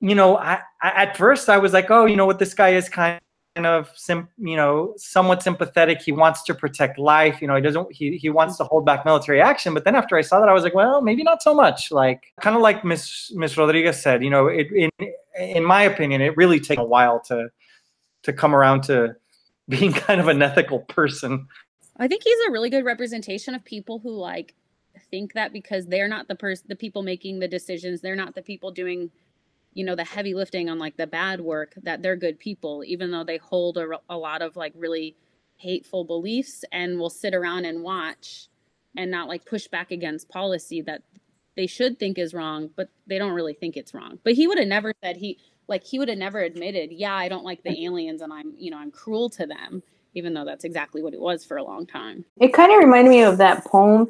[0.00, 2.70] you know, I, I at first I was like, oh, you know what, this guy
[2.70, 3.20] is kind
[3.56, 6.00] of sim, you know, somewhat sympathetic.
[6.00, 7.40] He wants to protect life.
[7.40, 7.92] You know, he doesn't.
[7.92, 9.74] He he wants to hold back military action.
[9.74, 11.90] But then after I saw that, I was like, well, maybe not so much.
[11.90, 14.22] Like kind of like Miss Miss Rodriguez said.
[14.22, 14.90] You know, it in
[15.38, 17.48] in my opinion, it really takes a while to
[18.22, 19.16] to come around to
[19.68, 21.46] being kind of an ethical person.
[21.96, 24.54] i think he's a really good representation of people who like
[25.10, 28.42] think that because they're not the person the people making the decisions they're not the
[28.42, 29.10] people doing
[29.74, 33.10] you know the heavy lifting on like the bad work that they're good people even
[33.10, 35.16] though they hold a, a lot of like really
[35.56, 38.48] hateful beliefs and will sit around and watch
[38.96, 41.02] and not like push back against policy that
[41.56, 44.58] they should think is wrong but they don't really think it's wrong but he would
[44.58, 47.84] have never said he like he would have never admitted yeah i don't like the
[47.84, 49.82] aliens and i'm you know i'm cruel to them
[50.14, 53.10] even though that's exactly what it was for a long time It kind of reminded
[53.10, 54.08] me of that poem,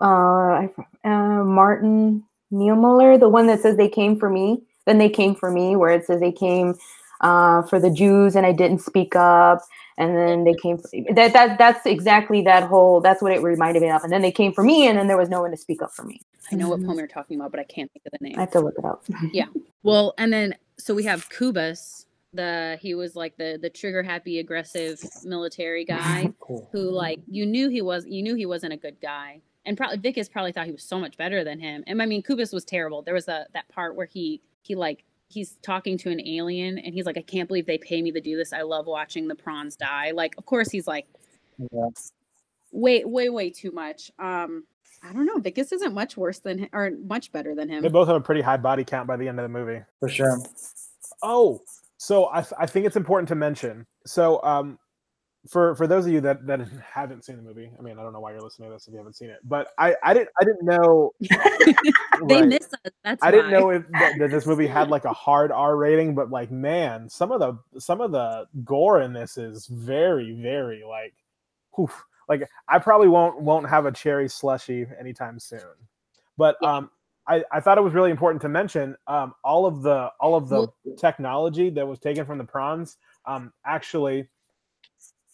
[0.00, 0.68] uh,
[1.04, 5.50] uh, Martin Niemöller, the one that says "They came for me." Then they came for
[5.50, 6.74] me, where it says they came
[7.22, 9.60] uh, for the Jews, and I didn't speak up.
[9.98, 10.78] And then they came.
[10.78, 13.00] For, that that that's exactly that whole.
[13.00, 14.04] That's what it reminded me of.
[14.04, 15.92] And then they came for me, and then there was no one to speak up
[15.92, 16.20] for me.
[16.52, 16.86] I know what Mhm.
[16.86, 18.74] poem you're talking about but i can't think of the name I have to look
[18.78, 19.04] it up.
[19.32, 19.46] Yeah.
[19.82, 24.38] Well, and then so we have Koobus, the he was like the the trigger happy
[24.38, 26.68] aggressive military guy Cool.
[26.72, 29.40] who like you knew he was you knew he wasn't a good guy.
[29.64, 31.84] And probably Vickers probably thought he was so much better than him.
[31.86, 33.02] And I mean Koobus was terrible.
[33.02, 36.94] There was a that part where he he like he's talking to an alien and
[36.94, 38.52] he's like I can't believe they pay me to do this.
[38.52, 40.10] I love watching the prawns die.
[40.12, 41.06] Like of course he's like
[41.72, 41.88] Yeah.
[42.72, 44.10] way way way too much.
[44.18, 44.64] Um
[45.02, 45.38] I don't know.
[45.38, 47.82] Vickers isn't much worse than him or much better than him.
[47.82, 49.82] They both have a pretty high body count by the end of the movie.
[50.00, 50.38] For sure.
[51.22, 51.60] Oh,
[51.96, 53.86] so I, I think it's important to mention.
[54.06, 54.78] So, um,
[55.48, 58.12] for for those of you that that haven't seen the movie, I mean, I don't
[58.12, 60.30] know why you're listening to this if you haven't seen it, but I I didn't
[60.40, 61.12] I didn't know.
[61.20, 61.74] they
[62.20, 62.48] Right.
[62.48, 62.92] miss us.
[63.04, 66.14] That's I didn't know if that, that this movie had like a hard R rating,
[66.14, 70.82] but like man, some of the some of the gore in this is very very
[70.86, 71.14] like,
[71.78, 72.04] oof.
[72.28, 75.60] Like I probably won't won't have a cherry slushy anytime soon.
[76.36, 76.76] But Yeah.
[76.76, 76.90] um,
[77.26, 80.48] I I thought it was really important to mention um all of the all of
[80.48, 84.28] the technology that was taken from the prawns um actually.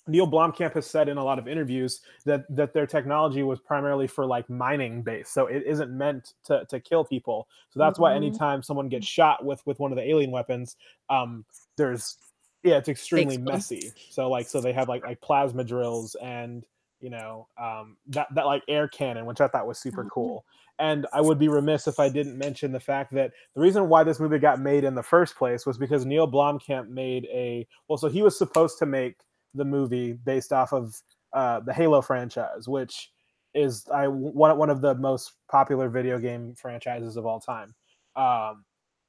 [0.06, 4.06] Neil Blomkamp has said in a lot of interviews that that their technology was primarily
[4.06, 7.48] for like mining base, so it isn't meant to to kill people.
[7.70, 8.16] So that's why Mhm.
[8.16, 10.76] anytime someone gets shot with with one of the alien weapons,
[11.08, 11.46] um,
[11.78, 12.18] there's
[12.62, 13.92] yeah, it's extremely messy.
[14.10, 16.66] So like so they have like like plasma drills and
[17.04, 20.10] you know um that that like air cannon, which I thought was super Oh.
[20.12, 20.44] cool.
[20.80, 24.02] And I would be remiss if I didn't mention the fact that the reason why
[24.04, 27.98] this movie got made in the first place was because Neil Blomkamp made a well,
[27.98, 29.16] so he was supposed to make
[29.54, 31.00] the movie based off of
[31.32, 33.12] uh, the Halo franchise, which
[33.54, 37.74] is I one one of the most popular video game franchises of all time.
[38.16, 38.64] Um,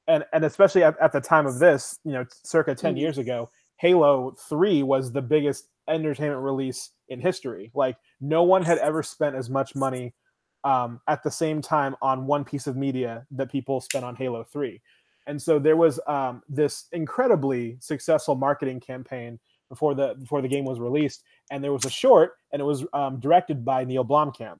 [0.08, 3.00] and and especially at, at the time of this, you know, circa 10 Mhm.
[3.00, 7.72] years ago, Halo 3 was the biggest entertainment release in history.
[7.74, 10.14] Like no one had ever spent as much money
[10.64, 14.44] um, at the same time on one piece of media that people spent on Halo
[14.44, 14.82] 3.
[15.28, 20.66] And so there was um, this incredibly successful marketing campaign before the before the game
[20.66, 24.60] was released, and there was a short, and it was um, directed by Neil Blomkamp.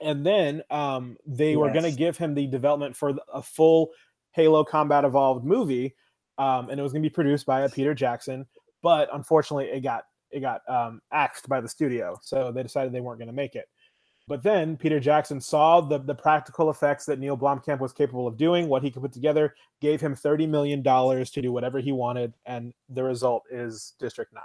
[0.00, 3.90] And then um, they were going to give him the development for a full
[4.32, 5.94] Halo Combat Evolved movie,
[6.38, 8.46] um, and it was going to be produced by a Peter Jackson.
[8.82, 13.00] But unfortunately, it got it got um, axed by the studio, so they decided they
[13.00, 13.68] weren't going to make it.
[14.28, 18.36] But then Peter Jackson saw the, the practical effects that Neil Blomkamp was capable of
[18.36, 22.32] doing, what he could put together, gave him $30 million to do whatever he wanted.
[22.46, 24.42] And the result is District 9.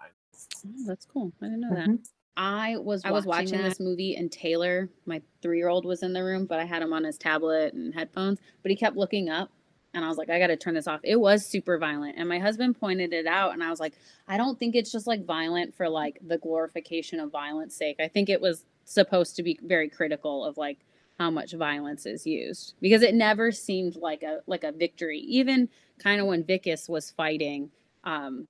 [0.66, 1.32] Oh, that's cool.
[1.42, 1.86] I didn't know Mhm.
[1.86, 2.10] that.
[2.38, 6.12] I was I was watching this movie and Taylor, my three year old, was in
[6.12, 8.40] the room, but I had him on his tablet and headphones.
[8.62, 9.52] But he kept looking up,
[9.96, 11.00] and I was like, I got to turn this off.
[11.04, 13.94] It was super violent, and my husband pointed it out, and I was like,
[14.28, 17.96] I don't think it's just like violent for like the glorification of violence sake.
[18.00, 20.80] I think it was supposed to be very critical of like
[21.18, 25.20] how much violence is used because it never seemed like a like a victory.
[25.20, 27.72] Even kind of when Wikus was fighting.
[28.04, 28.48] Um,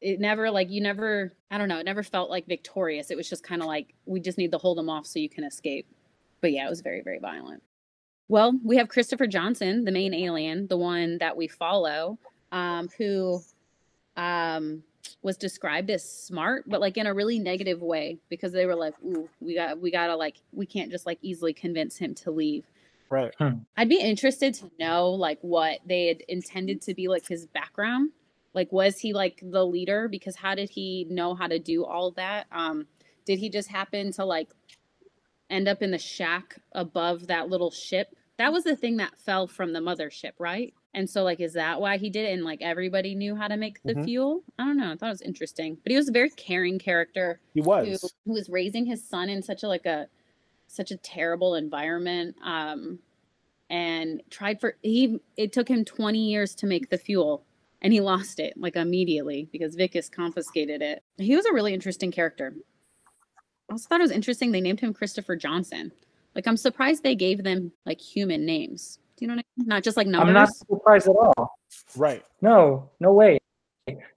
[0.00, 3.30] it never like you never i don't know it never felt like victorious it was
[3.30, 5.86] just kind of like we just need to hold them off so you can escape
[6.40, 7.62] but yeah it was very very violent
[8.32, 12.18] well we have christopher johnson the main alien the one that we follow
[12.50, 13.40] um, who
[14.16, 14.82] um,
[15.22, 18.94] was described as smart but like in a really negative way because they were like
[19.04, 22.64] ooh we got we gotta like we can't just like easily convince him to leave
[23.12, 23.34] Right.
[23.76, 28.12] I'd be interested to know like what they had intended to be like his background.
[28.54, 32.12] Like was he like the leader because how did he know how to do all
[32.12, 32.46] that?
[32.50, 32.86] Um
[33.26, 34.48] did he just happen to like
[35.50, 38.16] end up in the shack above that little ship?
[38.38, 40.72] That was the thing that fell from the mothership, right?
[40.94, 43.56] And so like is that why he did it and like everybody knew how to
[43.56, 44.04] make the Mhm.
[44.04, 44.44] fuel?
[44.58, 44.92] I don't know.
[44.92, 45.76] I thought it was interesting.
[45.82, 48.14] But he was a very caring character He who, was.
[48.24, 50.08] who was raising his son in such a like a
[50.66, 52.98] such a terrible environment um
[53.68, 57.44] and tried for he it took him 20 years to make the fuel
[57.82, 61.02] and he lost it like immediately because Wikus confiscated it.
[61.18, 62.54] He was a really interesting character.
[63.68, 65.92] I also thought it was interesting they named him Christopher Johnson.
[66.34, 68.98] Like I'm surprised they gave them like human names.
[69.16, 69.68] Do you know what I mean?
[69.68, 70.28] Not just like numbers.
[70.28, 71.58] I'm not surprised at all.
[71.96, 72.24] Right.
[72.40, 73.38] No, no way.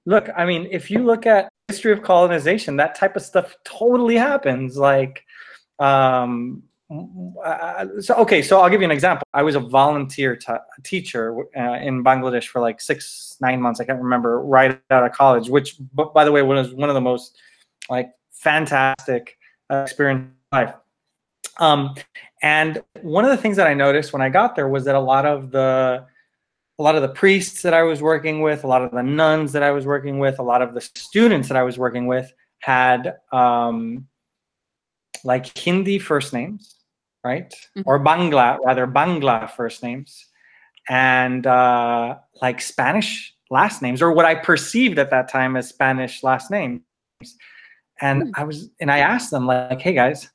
[0.05, 4.15] Look, I mean, if you look at history of colonization, that type of stuff totally
[4.15, 4.77] happens.
[4.77, 5.23] Like,
[5.79, 6.63] um,
[7.43, 9.25] uh, so okay, so I'll give you an example.
[9.33, 13.79] I was a volunteer t- teacher uh, in Bangladesh for like six, nine months.
[13.79, 14.39] I can't remember.
[14.39, 17.37] Right out of college, which, b- by the way, was one of the most
[17.89, 19.37] like fantastic
[19.71, 20.75] uh, experience in life.
[21.57, 21.95] Um,
[22.41, 24.99] and one of the things that I noticed when I got there was that a
[24.99, 26.05] lot of the
[26.77, 29.53] a lot of the priests that I was working with, a lot of the nuns
[29.53, 32.33] that I was working with, a lot of the students that I was working with
[32.59, 34.07] had um,
[35.23, 36.75] like Hindi first names,
[37.23, 37.53] right?
[37.77, 37.83] Mhm.
[37.85, 40.25] Or Bangla, rather Bangla first names,
[40.89, 46.23] and uh, like Spanish last names, or what I perceived at that time as Spanish
[46.23, 46.81] last names.
[48.01, 48.29] And Hmm.
[48.35, 50.29] I was, and I asked them like, "Hey guys,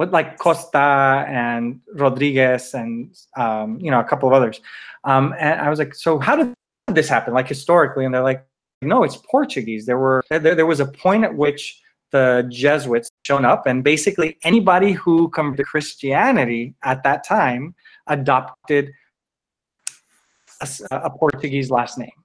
[0.00, 4.62] what like Costa and Rodriguez and um, you know a couple of others?"
[5.04, 6.54] Um, and I was like, "So how did
[6.86, 7.34] this happen?
[7.34, 8.42] Like historically?" And they're like,
[8.80, 9.84] "No, it's Portuguese.
[9.84, 11.82] There were there, there was a point at which
[12.12, 17.74] the Jesuits shown up, and basically anybody who converted to Christianity at that time
[18.06, 18.92] adopted
[20.90, 22.19] a Portuguese last name."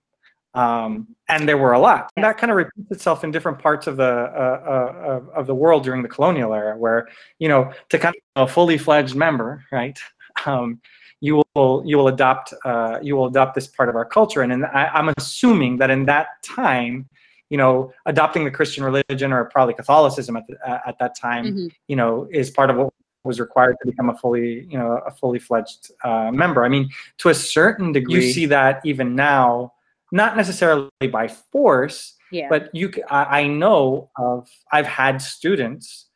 [0.55, 2.11] Um, and there were a lot.
[2.15, 5.55] And that kind of repeats itself in different parts of the uh, uh, of, the
[5.55, 7.07] world during the colonial era, where
[7.39, 9.99] you know to kind of a fully fledged member, right?
[10.45, 10.79] Um,
[11.19, 14.51] you will you will adopt uh, you will adopt this part of our culture, and
[14.51, 17.09] in, I, I'm assuming that in that time,
[17.49, 21.45] you know, adopting the Christian religion or probably Catholicism at the, uh, at that time,
[21.45, 21.71] Mhm.
[21.87, 22.93] you know, is part of what
[23.25, 26.63] was required to become a fully you know a fully fledged uh, member.
[26.63, 29.73] I mean, to a certain degree, you see that even now,
[30.11, 32.47] not necessarily by force, Yeah.
[32.49, 36.07] but you I know of i've had students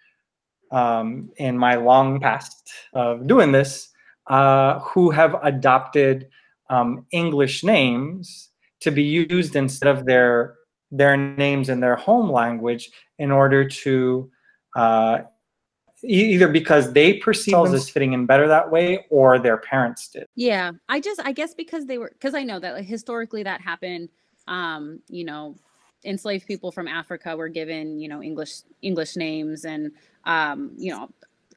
[0.71, 3.89] um, in my long past of doing this
[4.27, 6.27] uh, who have adopted
[6.69, 8.49] um, english names
[8.81, 10.55] to be used instead of their
[10.91, 14.29] their names in their home language in order to
[14.75, 15.19] uh,
[16.03, 20.27] either because they perceive themselves as fitting in better that way or their parents did
[20.35, 23.61] Yeah, I just I guess because they were because I know that like, historically that
[23.61, 24.09] happened.
[24.47, 25.55] Um, you know,
[26.03, 29.91] enslaved people from Africa were given you know English English names and
[30.25, 31.09] um, you know,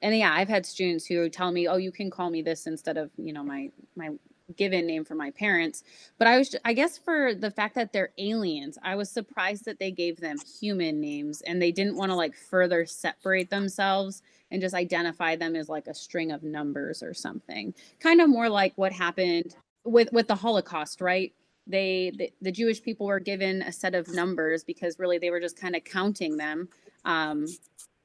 [0.03, 2.97] and yeah, I've had students who tell me, oh, you can call me this instead
[2.97, 4.11] of you know my my
[4.57, 5.85] given name for my parents.
[6.19, 9.79] But I was I guess for the fact that they're aliens, I was surprised that
[9.79, 14.61] they gave them human names and they didn't want to like further separate themselves and
[14.61, 18.73] just identify them as like a string of numbers or something kind of more like
[18.77, 21.33] what happened with with the holocaust right
[21.67, 25.41] they the, the jewish people were given a set of numbers because really they were
[25.41, 26.69] just kind of counting them
[27.05, 27.47] um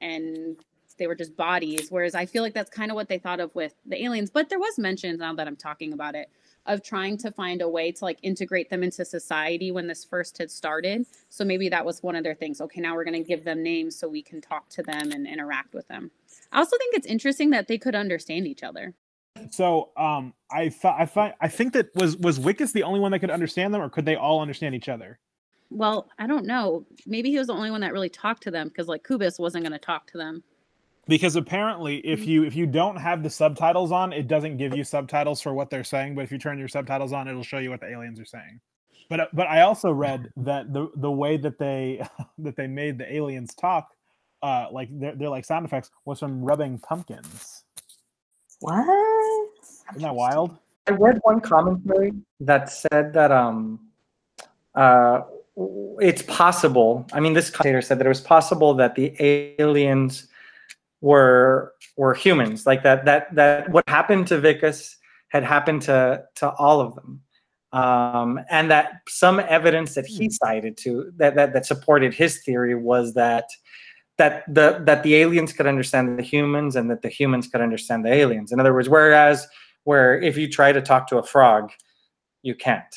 [0.02, 0.58] and
[0.98, 3.54] they were just bodies whereas i feel like that's kind of what they thought of
[3.56, 6.30] with the aliens but there was mention now that i'm talking about it
[6.68, 10.38] of trying to find a way to like integrate them into society when this first
[10.38, 11.06] had started.
[11.30, 12.62] So maybe that was one of their things.
[12.62, 15.26] Okay, now we're going to give them names so we can talk to them and
[15.26, 16.12] interact with them.
[16.52, 18.94] I also think it's interesting that they could understand each other.
[19.52, 23.20] So um, I thought I I think that was was Wikus the only one that
[23.20, 25.20] could understand them, or could they all understand each other?
[25.70, 26.86] Well, I don't know.
[27.06, 29.64] Maybe he was the only one that really talked to them because like Koobus wasn't
[29.64, 30.44] going to talk to them.
[31.08, 32.30] Because apparently, if Mm-hmm.
[32.30, 35.70] you if you don't have the subtitles on, it doesn't give you subtitles for what
[35.70, 36.16] they're saying.
[36.16, 38.60] But if you turn your subtitles on, it'll show you what the aliens are saying.
[39.10, 42.06] But uh, but I also read that the the way that they
[42.40, 43.94] that they made the aliens talk,
[44.44, 47.64] uh, like they're, they're like sound effects, was from rubbing pumpkins.
[48.60, 49.50] What?
[49.92, 50.58] Isn't that wild?
[50.88, 53.80] I read one commentary that said that um,
[54.74, 55.22] uh,
[56.00, 57.06] it's possible.
[57.14, 59.14] I mean, this commentator said that it was possible that the
[59.60, 60.28] aliens
[61.02, 64.96] were were humans, like that that that what happened to Wikus
[65.30, 67.22] had happened to to all of them,
[67.74, 72.76] um, and that some evidence that he cited to that that, that supported his theory
[72.76, 73.46] was that
[74.18, 78.04] that the that the aliens could understand the humans and that the humans could understand
[78.04, 78.52] the aliens.
[78.52, 79.48] In other words, whereas
[79.84, 81.72] where if you try to talk to a frog,
[82.42, 82.96] you can't,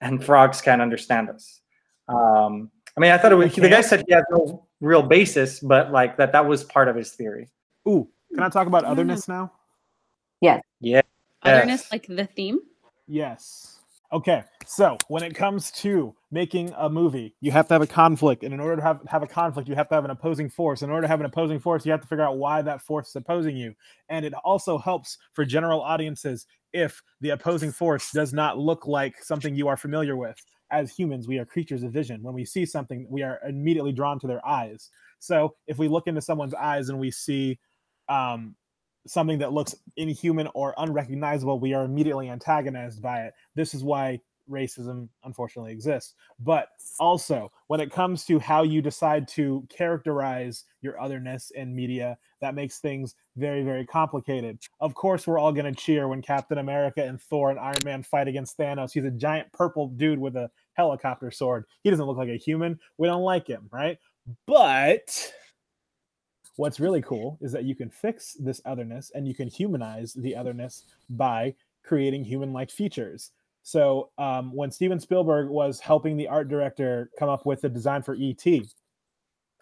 [0.00, 1.60] and frogs can't understand us.
[2.08, 5.60] Um, I mean, I thought it was, the guy said he had no real basis,
[5.60, 7.48] but like that that was part of his theory.
[7.88, 9.52] Ooh, can I talk about otherness now?
[10.40, 10.62] Yes.
[10.80, 11.02] Yeah.
[11.42, 11.92] Otherness, Yes.
[11.92, 12.60] like the theme.
[13.06, 13.80] Yes.
[14.12, 14.42] Okay.
[14.66, 18.42] So when it comes to making a movie, you have to have a conflict.
[18.42, 20.82] And in order to have, have a conflict, you have to have an opposing force.
[20.82, 23.08] In order to have an opposing force, you have to figure out why that force
[23.08, 23.74] is opposing you.
[24.08, 29.22] And it also helps for general audiences if the opposing force does not look like
[29.22, 30.42] something you are familiar with.
[30.70, 32.22] As humans, we are creatures of vision.
[32.22, 34.90] When we see something, we are immediately drawn to their eyes.
[35.18, 37.58] So if we look into someone's eyes and we see
[38.08, 38.54] um,
[39.06, 43.34] something that looks inhuman or unrecognizable, we are immediately antagonized by it.
[43.54, 44.20] This is why
[44.50, 46.14] racism unfortunately exists.
[46.40, 46.68] But
[46.98, 52.54] also, when it comes to how you decide to characterize your otherness in media, that
[52.54, 54.58] makes things very, very complicated.
[54.80, 58.02] Of course, we're all going to cheer when Captain America and Thor and Iron Man
[58.02, 58.92] fight against Thanos.
[58.92, 61.64] He's a giant purple dude with a helicopter sword.
[61.82, 62.78] He doesn't look like a human.
[62.96, 63.98] We don't like him, right?
[64.46, 65.32] But
[66.56, 70.34] what's really cool is that you can fix this otherness and you can humanize the
[70.34, 73.30] otherness by creating human like features.
[73.68, 78.00] So, um, when Steven Spielberg was helping the art director come up with the design
[78.00, 78.42] for ET,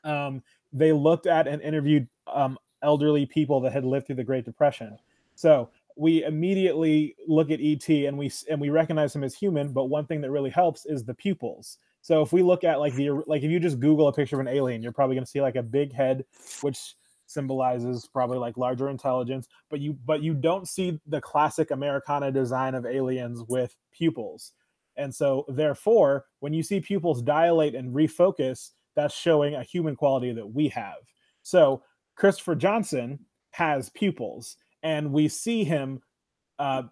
[0.04, 4.44] um, they looked at and interviewed um, elderly people that had lived through the Great
[4.44, 4.96] Depression.
[5.34, 9.72] So, we immediately look at ET and we and we recognize him as human.
[9.72, 11.78] But one thing that really helps is the pupils.
[12.00, 14.40] So if we look at like the like if you just Google a picture of
[14.40, 16.24] an alien, you're probably going to see like a big head,
[16.61, 16.94] which
[17.27, 19.49] symbolizes probably like larger intelligence.
[19.70, 24.53] But you but you don't see the classic Americana design of aliens with pupils.
[24.97, 30.33] And so therefore, when you see pupils dilate and refocus, that's showing a human quality
[30.33, 30.97] that we have.
[31.43, 31.83] So
[32.16, 33.18] Christopher Johnson
[33.51, 36.01] has pupils, and we see him
[36.59, 36.85] uh,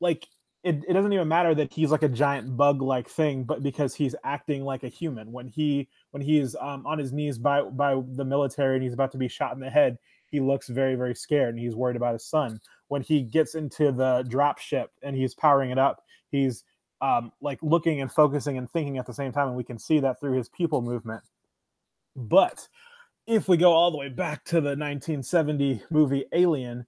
[0.00, 0.26] like
[0.62, 3.94] it, it doesn't even matter that he's like a giant bug like thing but because
[3.94, 8.00] he's acting like a human when he when he's um, on his knees by by
[8.12, 9.98] the military and he's about to be shot in the head
[10.30, 13.92] he looks very very scared and he's worried about his son when he gets into
[13.92, 16.64] the drop ship and he's powering it up he's
[17.02, 20.00] um, like looking and focusing and thinking at the same time and we can see
[20.00, 21.22] that through his pupil movement
[22.16, 22.68] but
[23.26, 26.86] if we go all the way back to the 1970 movie alien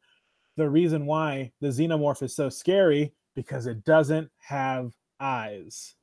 [0.56, 5.94] the reason why the xenomorph is so scary because it doesn't have eyes.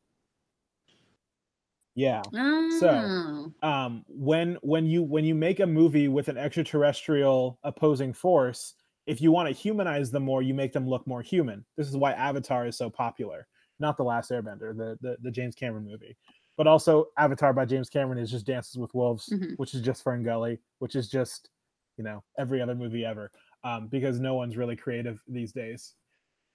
[2.00, 2.22] Yeah.
[2.34, 3.54] Oh.
[3.62, 8.76] Um when when you when you make a movie with an extraterrestrial opposing force,
[9.06, 11.66] if you want to humanize them more, you make them look more human.
[11.78, 13.47] This is why Avatar is so popular.
[13.80, 16.18] Not the last airbender, the the, the James Cameron movie.
[16.58, 19.58] But also Avatar by James Cameron is just Dances with Wolves, Mhm.
[19.58, 21.50] which is just Fern Gully, which is just,
[21.97, 23.32] you know, every other movie ever.
[23.64, 25.95] Um, because no one's really creative these days.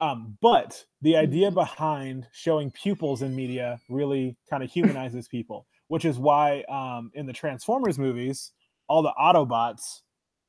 [0.01, 6.05] Um, but the idea behind showing pupils in media really kind of humanizes people, which
[6.05, 8.53] is why um, in the Transformers movies,
[8.89, 10.01] all the Autobots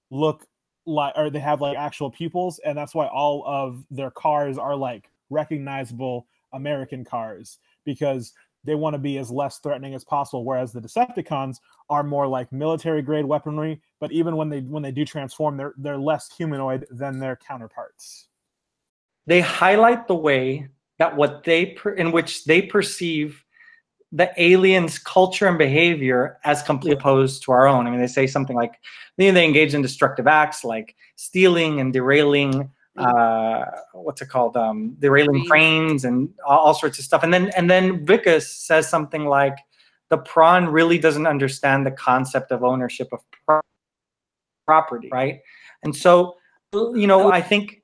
[0.10, 0.46] look
[0.86, 4.76] like, or they have like actual pupils, and that's why all of their cars are
[4.76, 8.34] like recognizable American cars because
[8.64, 10.44] they want to be as less threatening as possible.
[10.44, 11.58] Whereas the Decepticons
[11.90, 15.74] are more like military grade weaponry, but even when they when they do transform, they're
[15.78, 18.28] they're less humanoid than their counterparts.
[19.28, 20.70] They highlight the way
[21.00, 23.44] that what they per- in which they perceive
[24.12, 28.28] the aliens culture and behavior as completely opposed to our own i mean they say
[28.28, 28.80] something like
[29.18, 34.56] you know, they engage in destructive acts like stealing and derailing uh, what's it called?
[34.56, 35.50] Um, the railing Cranes.
[35.50, 37.24] cranes and all, all sorts of stuff.
[37.24, 39.58] And then and then Wikus says something like,
[40.10, 43.62] "The prawn really doesn't understand the concept of ownership of pro-
[44.66, 45.42] property, right?"
[45.84, 46.36] And so,
[46.74, 47.82] you know, I think,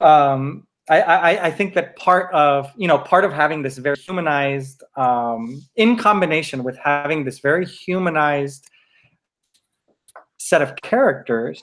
[0.00, 3.96] um, I, I, I think that part of you know part of having this very
[3.96, 8.68] humanized, um, in combination with having this very humanized
[10.38, 11.62] set of characters,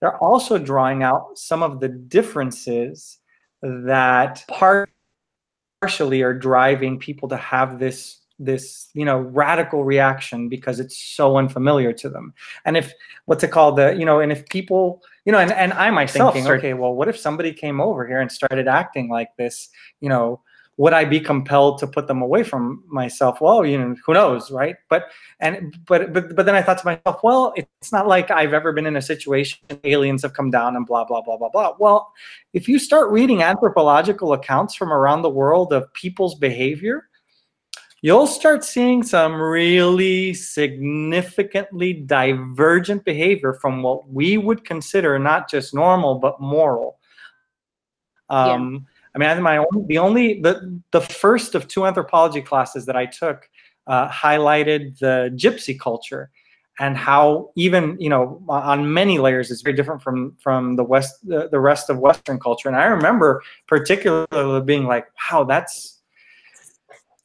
[0.00, 3.18] they're also drawing out some of the differences
[3.62, 4.90] that part
[5.80, 11.38] partially are driving people to have this this you know radical reaction because it's so
[11.38, 12.34] unfamiliar to them.
[12.66, 12.92] And if
[13.24, 13.76] what's it called?
[13.76, 16.94] The you know and if people you know and, and i myself Thinking, okay well
[16.94, 19.68] what if somebody came over here and started acting like this?
[20.00, 20.40] You know
[20.78, 23.40] would i be compelled to put them away from myself?
[23.40, 24.76] Well you know who knows right?
[24.88, 25.08] But
[25.40, 28.72] and but but but then i thought to myself well it's not like i've ever
[28.72, 31.74] been in a situation aliens have come down and blah blah blah blah blah.
[31.78, 32.12] Well
[32.54, 37.08] if you start reading anthropological accounts from around the world of people's behavior
[38.06, 45.74] you'll start seeing some really significantly divergent behavior from what we would consider not just
[45.74, 47.00] normal but moral
[48.28, 52.42] um, I mean, I think my own, the only the the first of two anthropology
[52.42, 53.48] classes that I took
[53.86, 56.30] uh, highlighted the gypsy culture
[56.78, 61.26] and how even you know on many layers it's very different from from the west
[61.26, 62.68] the, the rest of Western culture.
[62.68, 65.96] And I remember particularly being like, wow, that's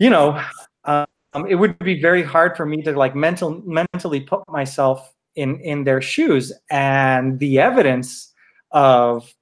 [0.02, 0.42] you know,
[0.86, 1.06] um,
[1.48, 5.84] it would be very hard for me to like mental mentally put myself in in
[5.84, 8.34] their shoes and the evidence
[8.72, 9.34] of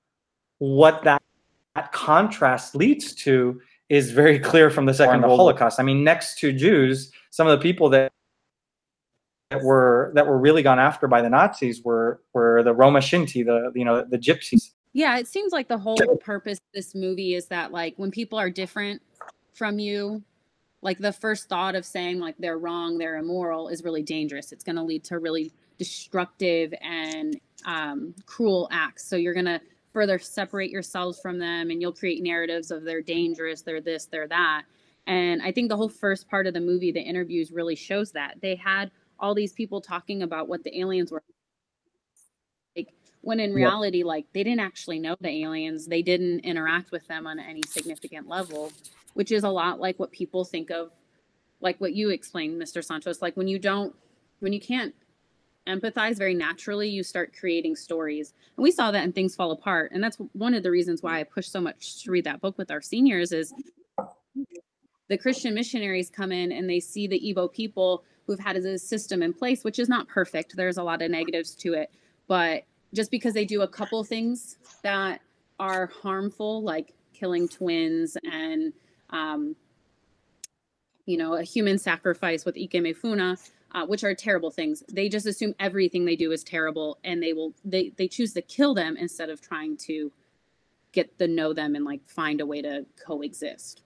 [0.60, 1.22] what that
[1.76, 3.60] that contrast leads to
[3.90, 5.80] is very clear from the Second World Holocaust.
[5.80, 8.12] I mean, next to Jews, some of the people that
[9.50, 13.44] that were that were really gone after by the Nazis were were the Roma Sinti,
[13.44, 14.72] the you know the gypsies.
[14.94, 18.40] Yeah, it seems like the whole purpose of this movie is that like when people
[18.40, 19.02] are different
[19.54, 20.24] from you,
[20.82, 24.52] like the first thought of saying like they're wrong, they're immoral is really dangerous.
[24.52, 29.06] It's going to lead to really destructive and um, cruel acts.
[29.06, 29.62] So you're going to
[29.92, 34.28] further separate yourselves from them and you'll create narratives of they're dangerous, they're this, they're
[34.28, 34.64] that.
[35.08, 38.36] And I think the whole first part of the movie, the interviews really shows that.
[38.42, 41.24] They had all these people talking about what the aliens were
[42.76, 43.56] like when in Yeah.
[43.66, 47.62] reality like they didn't actually know the aliens they didn't interact with them on any
[47.68, 48.72] significant level
[49.14, 50.92] which is a lot like what people think of
[51.62, 53.22] like what you explained mr santos.
[53.22, 53.96] Like when you don't
[54.40, 54.94] when you can't
[55.68, 58.34] empathize very naturally you start creating stories.
[58.58, 61.20] And we saw that in things fall apart and that's one of the reasons why
[61.20, 63.54] i push so much to read that book with our seniors is
[65.08, 69.24] the christian missionaries come in and they see the Igbo people who've had a system
[69.24, 70.56] in place which is not perfect.
[70.56, 71.92] There's a lot of negatives to it.
[72.28, 75.22] But just because they do a couple things that
[75.60, 78.72] are harmful like killing twins and
[79.12, 79.56] um,
[81.06, 83.38] you know a human sacrifice with ikemefuna
[83.72, 87.34] uh, which are terrible things they just assume everything they do is terrible and they
[87.34, 90.12] will they they choose to kill them instead of trying to
[90.92, 93.84] get to know them and like find a way to coexist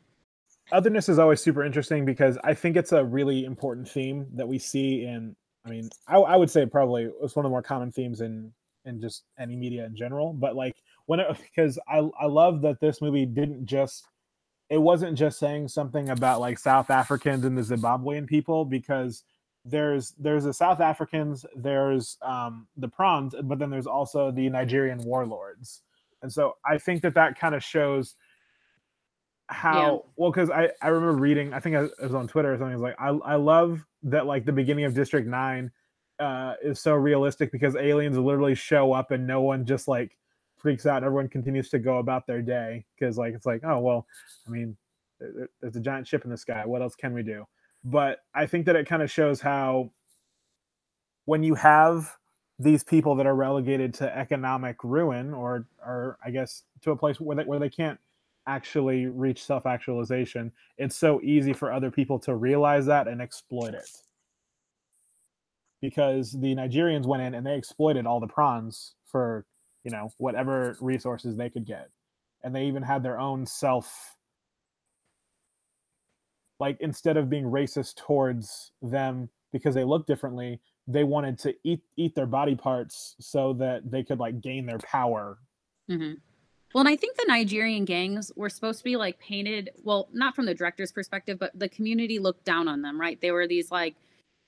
[0.71, 4.59] otherness is always super interesting because I think it's a really important theme that we
[4.59, 5.35] see in.
[5.65, 8.51] I mean, I, I would say probably it's one of the more common themes in
[8.85, 10.33] in just any media in general.
[10.33, 14.07] But like when it, because I I love that this movie didn't just
[14.73, 19.23] it wasn't just saying something about like South Africans and the Zimbabwean people because
[19.65, 24.99] there's there's the South Africans, there's um, the prawns, but then there's also the Nigerian
[25.03, 25.83] warlords,
[26.21, 28.15] and so I think that that kind of shows
[29.47, 29.97] how Yeah.
[30.15, 32.71] well because I I remember reading I think I- it was on Twitter or something.
[32.73, 35.71] It was like I I love that like the beginning of District Nine
[36.19, 40.17] uh, is so realistic because aliens literally show up and no one just like
[40.63, 41.05] freaks out.
[41.05, 44.07] Everyone continues to go about their day because like it's like oh well,
[44.47, 44.77] I mean
[45.21, 46.65] there- there- there's a giant ship in the sky.
[46.67, 47.47] What else can we do?
[47.85, 49.91] But I think that it kind of shows how
[51.25, 52.17] when you have
[52.59, 57.19] these people that are relegated to economic ruin or or I guess to a place
[57.21, 57.99] where they, where they can't
[58.47, 63.89] actually reach self-actualization it's so easy for other people to realize that and exploit it
[65.81, 69.45] because the Nigerians went in and they exploited all the prawns for
[69.83, 71.89] you know whatever resources they could get.
[72.43, 74.17] And they even had their own self
[76.59, 81.81] like instead of being racist towards them because they look differently they wanted to eat
[81.95, 85.37] eat their body parts so that they could like gain their power.
[85.89, 86.13] Hmm
[86.73, 90.35] Well, and I think the Nigerian gangs were supposed to be like painted, well, not
[90.35, 93.19] from the director's perspective, but the community looked down on them, right?
[93.21, 93.95] They were these like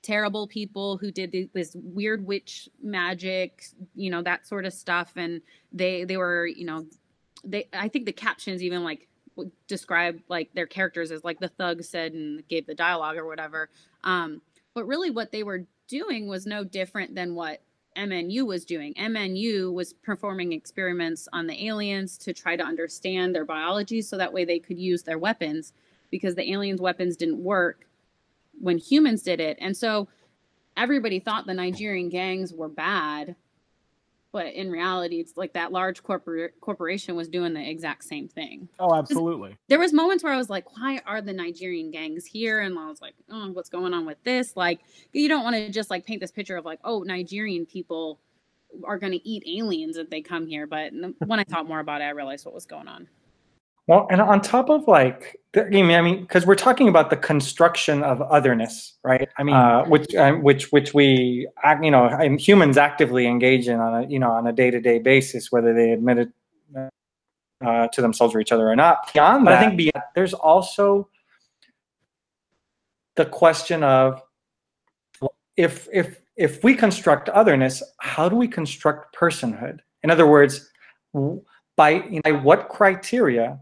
[0.05, 5.13] terrible people who did th- this weird witch magic, you know, that sort of stuff.
[5.15, 5.41] And
[5.73, 6.85] they they were, you know,
[7.43, 9.07] they I think the captions even like
[9.67, 13.69] describe like their characters as like the thug said and gave the dialogue or whatever.
[14.03, 14.41] Um,
[14.75, 17.61] but really, what they were doing was no different than what
[17.97, 18.93] MNU was doing.
[18.95, 24.33] MNU was performing experiments on the aliens to try to understand their biology so that
[24.33, 25.73] way they could use their weapons
[26.11, 27.84] because the aliens' weapons didn't work
[28.59, 29.57] when humans did it.
[29.59, 30.07] And so
[30.77, 33.35] everybody thought the Nigerian gangs were bad,
[34.31, 38.67] but in reality it's like that large corporate corporation was doing the exact same thing.
[38.79, 39.57] Oh, absolutely.
[39.67, 42.59] There was moments where I was like, why are the Nigerian gangs here?
[42.61, 44.55] And I was like, oh, what's going on with this?
[44.55, 44.81] Like
[45.13, 48.19] you don't want to just like paint this picture of like, oh, Nigerian people
[48.83, 50.91] are going to eat aliens if they come here, but
[51.25, 53.07] when I thought more about it, I realized what was going on.
[53.87, 58.03] Well, and on top of like, the, I mean, because we're talking about the construction
[58.03, 59.29] of otherness, right?
[59.37, 61.47] I mean, uh, which uh, which which we,
[61.81, 62.09] you know,
[62.39, 65.73] humans actively engage in on a you know on a day to day basis, whether
[65.73, 66.29] they admit it
[67.63, 69.13] uh, to themselves or each other or not.
[69.13, 71.09] Beyond that, I think beyond, there's also
[73.15, 74.21] the question of
[75.55, 79.79] if if if we construct otherness, how do we construct personhood?
[80.03, 80.69] In other words,
[81.77, 83.59] by, you know, by what criteria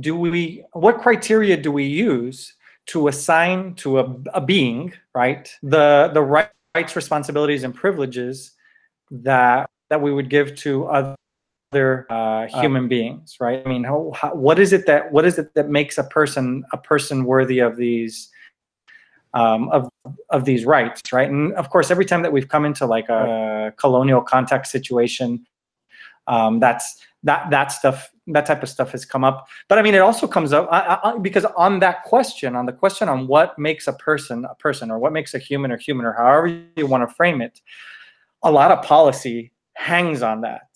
[0.00, 2.54] do we what criteria do we use
[2.86, 8.52] to assign to a, a being right the the rights responsibilities and privileges
[9.10, 13.62] that that we would give to other uh, human um, beings right?
[13.64, 16.64] I mean how, how, what is it that what is it that makes a person
[16.72, 18.30] a person worthy of these
[19.34, 19.88] um, of
[20.30, 21.30] of these rights right?
[21.30, 25.46] And of course every time that we've come into like a colonial context situation
[26.28, 29.46] um, that's that that stuff that type of stuff has come up.
[29.68, 32.72] But i mean it also comes up I, I, because on that question on the
[32.72, 36.06] question on what makes a person a person or what makes a human or human
[36.06, 37.60] or however you want to frame it
[38.42, 40.68] a lot of policy hangs on that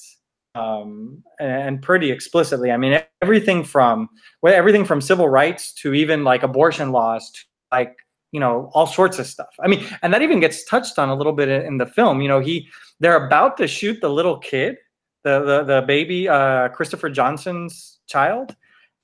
[0.55, 2.71] um, and pretty explicitly.
[2.71, 4.09] I mean everything from
[4.43, 7.41] well, everything from civil rights to even like abortion laws to
[7.73, 7.97] like
[8.33, 9.55] you know all sorts of stuff.
[9.61, 12.21] I mean and that even gets touched on a little bit in the film.
[12.21, 14.77] You know he they're about to shoot the little kid
[15.23, 18.57] the the, the baby uh, Christopher Johnson's child,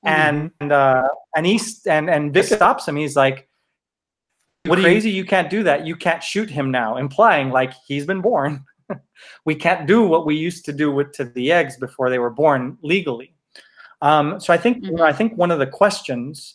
[0.05, 0.49] mm-hmm.
[0.61, 2.97] and uh, and he's and and Vic stops him.
[2.97, 3.49] He's like,
[4.65, 5.11] "What crazy?
[5.11, 5.87] You can't do that.
[5.87, 8.65] You can't shoot him now," implying like he's been born.
[9.45, 12.31] we can't do what we used to do with to the eggs before they were
[12.31, 13.35] born legally.
[14.03, 14.87] Um, so I think mm-hmm.
[14.87, 16.55] you know, I think one of the questions,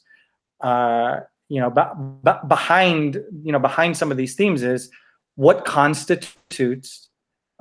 [0.62, 1.82] uh, you know, b-
[2.24, 4.90] b- behind you know behind some of these themes is
[5.36, 7.10] what constitutes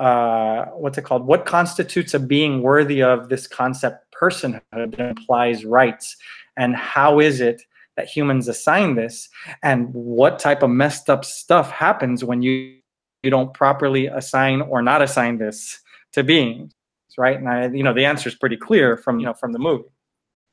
[0.01, 1.27] uh, what's it called?
[1.27, 6.17] What constitutes a being worthy of this concept personhood implies rights,
[6.57, 7.63] and how is it
[7.97, 9.29] that humans assign this,
[9.63, 12.79] and what type of messed up stuff happens when you
[13.23, 15.79] you don't properly assign or not assign this
[16.13, 16.73] to beings,
[17.19, 17.37] right?
[17.37, 19.85] And I, you know, the answer is pretty clear from you know from the movie.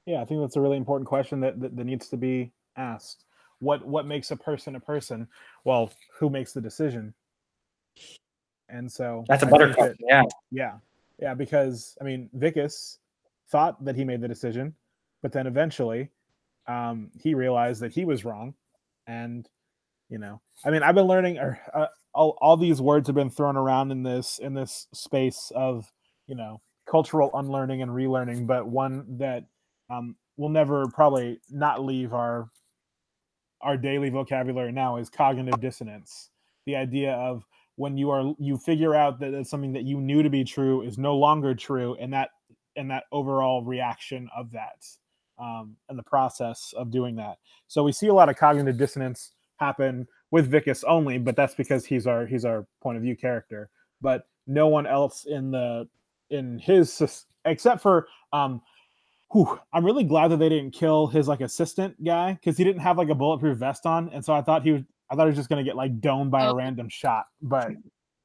[0.06, 3.24] Yeah, I think that's a really important question that, that, that needs to be asked.
[3.60, 5.30] What what makes a person a person?
[5.64, 5.90] Well,
[6.20, 7.14] who makes the decision?
[8.70, 9.76] And so that's a question.
[9.78, 10.24] That, yeah.
[10.52, 10.74] Yeah.
[11.20, 11.34] Yeah.
[11.34, 12.98] Because I mean, Wikus
[13.50, 14.76] thought that he made the decision,
[15.22, 16.10] but then eventually
[16.68, 18.54] um, he realized that he was wrong.
[19.08, 19.48] And,
[20.10, 23.30] you know, I mean, I've been learning, or uh, all, all these words have been
[23.30, 25.90] thrown around in this, in this space of,
[26.28, 29.46] you know, cultural unlearning and relearning, but one that
[29.90, 32.50] um, will never probably not leave our,
[33.62, 36.32] our daily vocabulary now is cognitive dissonance.
[36.66, 37.46] The idea of
[37.78, 40.98] when you are you figure out that something that you knew to be true is
[40.98, 42.32] no longer true and that
[42.76, 44.86] and that overall reaction of that
[45.40, 47.38] um, and the process of doing that.
[47.68, 51.86] So we see a lot of cognitive dissonance happen with Wikus only but that's because
[51.86, 53.70] he's our he's our point of view character.
[54.02, 55.88] But no one else in the
[56.32, 58.62] in his except for um
[59.32, 62.82] whew, i'm really glad that they didn't kill his like assistant guy because he didn't
[62.82, 65.30] have like a bulletproof vest on and so i thought he was I thought he
[65.30, 66.52] was just gonna get like domed by oh.
[66.52, 67.70] a random shot, but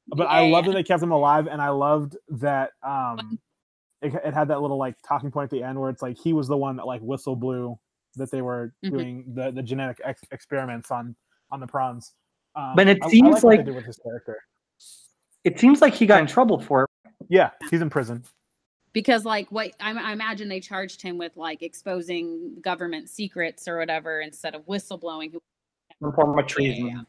[0.07, 0.29] but yeah.
[0.29, 3.39] I love that they kept him alive, and I loved that um
[4.01, 6.33] it, it, had that little like talking point at the end where it's like he
[6.33, 7.79] was the one that like whistle blew
[8.15, 8.95] that they were mm-hmm.
[8.95, 11.15] doing the the genetic ex- experiments on
[11.51, 12.13] on the prawns.
[12.55, 14.37] Um, but it I, seems I like, like with his character.
[15.43, 16.89] It seems like he got in trouble for it.
[17.29, 18.23] Yeah, he's in prison
[18.93, 23.79] because like what I, I, imagine they charged him with like exposing government secrets or
[23.79, 25.33] whatever instead of whistleblowing
[26.03, 26.87] some form of treason.
[26.87, 27.01] Yeah, yeah.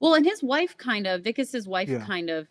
[0.00, 2.04] Well, and his wife kind of Wikus's wife yeah.
[2.04, 2.48] kind of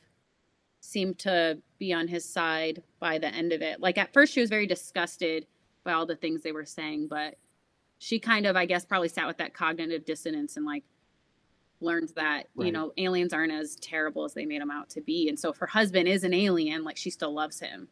[0.81, 3.79] seemed to be on his side by the end of it.
[3.79, 5.45] Like at first she was very disgusted
[5.83, 7.35] by all the things they were saying, but
[7.99, 10.83] she kind of I guess probably sat with that cognitive dissonance and like
[11.81, 15.27] learned that you know aliens aren't as terrible as they made them out to be
[15.27, 17.87] and so if her husband is an alien like she still loves him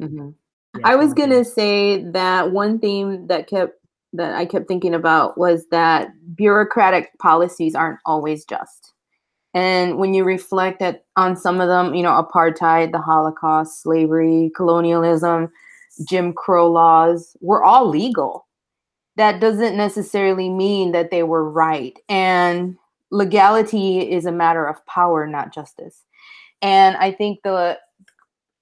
[0.00, 0.34] Mhm.
[0.74, 3.80] Yeah, I was gonna say that one theme that kept
[4.16, 8.92] that I kept thinking about was that bureaucratic policies aren't always just.
[9.54, 14.50] And when you reflect that on some of them, you know, apartheid, the Holocaust, slavery,
[14.54, 15.50] colonialism,
[16.06, 18.46] Jim Crow laws were all legal.
[19.16, 21.98] That doesn't necessarily mean that they were right.
[22.08, 22.76] And
[23.10, 26.02] legality is a matter of power, not justice.
[26.60, 27.78] And I think the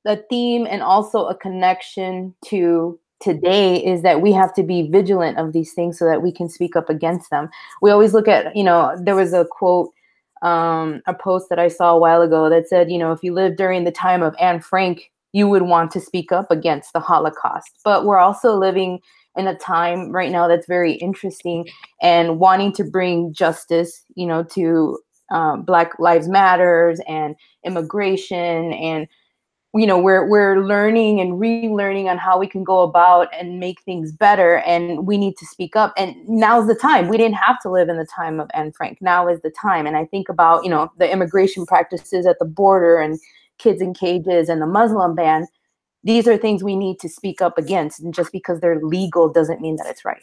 [0.04, 5.38] the theme and also a connection to today is that we have to be vigilant
[5.38, 7.48] of these things so that we can speak up against them.
[7.80, 9.90] We always look at, you know, there was a quote,
[10.42, 13.32] um, a post that I saw a while ago that said, you know, if you
[13.32, 17.00] lived during the time of Anne Frank, you would want to speak up against the
[17.00, 17.80] Holocaust.
[17.84, 19.00] But we're also living
[19.36, 21.66] in a time right now that's very interesting
[22.00, 24.98] and wanting to bring justice, you know, to
[25.30, 27.34] um, Black Lives Matters and
[27.64, 29.08] immigration and
[29.74, 33.80] you know we're we're learning and relearning on how we can go about and make
[33.82, 37.58] things better and we need to speak up and now's the time we didn't have
[37.60, 40.28] to live in the time of Anne Frank now is the time and I think
[40.28, 43.18] about you know the immigration practices at the border and
[43.58, 45.46] kids in cages and the Muslim ban
[46.04, 49.60] these are things we need to speak up against and just because they're legal doesn't
[49.60, 50.22] mean that it's right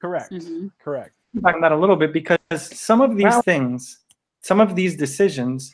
[0.00, 0.30] Correct.
[0.32, 0.70] Mhm.
[0.82, 1.12] Correct.
[1.42, 2.38] talking that a little bit because
[2.78, 4.00] some of these Well- things,
[4.42, 5.72] some of these decisions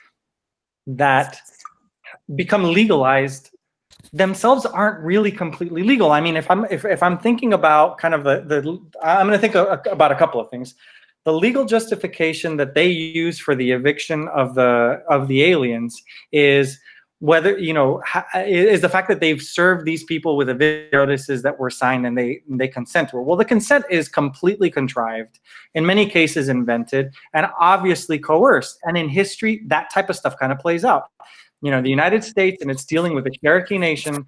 [0.86, 1.40] that
[2.34, 3.50] become legalized
[4.12, 6.10] themselves aren't really completely legal.
[6.10, 9.38] I mean, if I'm if, if I'm thinking about kind of the the I'm going
[9.38, 10.74] to think a- about a couple of things.
[11.24, 16.02] The legal justification that they use for the eviction of the of the aliens
[16.32, 16.78] is
[17.18, 18.02] whether you know
[18.34, 22.16] is the fact that they've served these people with eviction notices that were signed and
[22.16, 23.22] they they consent to it.
[23.24, 25.38] Well, the consent is completely contrived,
[25.74, 28.78] in many cases invented, and obviously coerced.
[28.84, 31.10] And in history, that type of stuff kind of plays out.
[31.62, 34.26] You know, the United States and it's dealing with the Cherokee Nation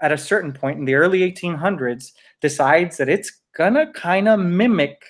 [0.00, 5.02] at a certain point in the early 1800s decides that it's gonna kind of mimic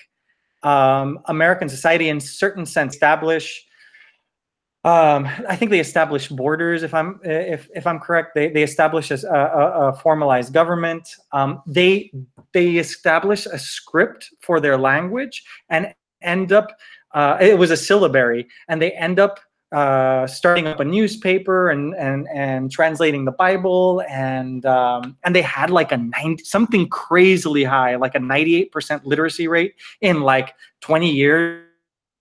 [0.63, 3.65] um, American society in certain sense, establish
[4.83, 6.81] um, I think they establish borders.
[6.81, 11.07] If I'm if if I'm correct, they they establish a, a, a formalized government.
[11.33, 12.11] Um, they
[12.53, 15.93] they establish a script for their language and
[16.23, 16.75] end up.
[17.13, 19.39] Uh, it was a syllabary, and they end up
[19.71, 25.41] uh, starting up a newspaper and and and translating the Bible, and um, and they
[25.41, 30.21] had like a ninety something crazily high, like a ninety eight percent literacy rate in
[30.21, 31.63] like twenty years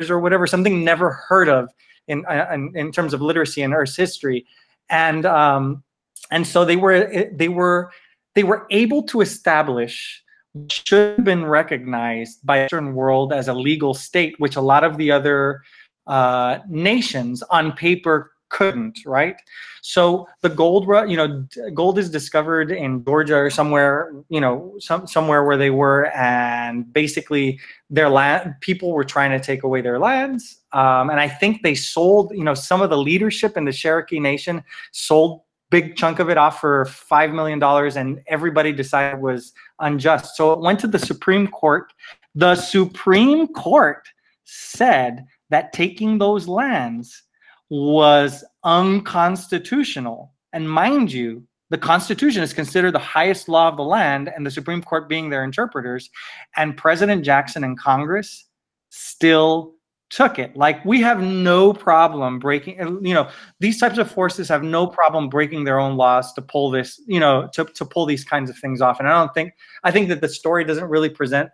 [0.09, 1.69] or whatever, something never heard of
[2.07, 4.47] in, in, in terms of literacy in Earth's history,
[4.89, 5.83] and um,
[6.31, 7.91] and so they were they were
[8.35, 10.23] they were able to establish
[10.71, 14.83] should have been recognized by the Western world as a legal state, which a lot
[14.83, 15.63] of the other
[16.11, 18.99] uh, nations on paper couldn't.
[19.07, 19.37] Right.
[19.83, 25.07] So the gold, you know, gold is discovered in Georgia or somewhere, you know, some
[25.07, 29.99] somewhere where they were, and basically their land people were trying to take away their
[29.99, 33.73] lands um, and i think they sold you know some of the leadership in the
[33.73, 39.21] cherokee nation sold big chunk of it off for five million dollars and everybody decided
[39.21, 41.93] was unjust so it went to the supreme court
[42.35, 44.09] the supreme court
[44.45, 47.23] said that taking those lands
[47.69, 54.31] was unconstitutional and mind you the Constitution is considered the highest law of the land,
[54.35, 56.11] and the Supreme Court being their interpreters.
[56.57, 58.47] And President Jackson and Congress
[58.91, 59.75] still
[60.11, 60.57] took it.
[60.57, 62.77] Like we have no problem breaking.
[63.07, 63.31] You know,
[63.61, 67.01] these types of forces have no problem breaking their own laws to pull this.
[67.07, 68.99] You know, to to pull these kinds of things off.
[68.99, 69.53] And I don't think
[69.85, 71.51] I think that the story doesn't really present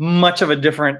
[0.00, 0.98] much of a different.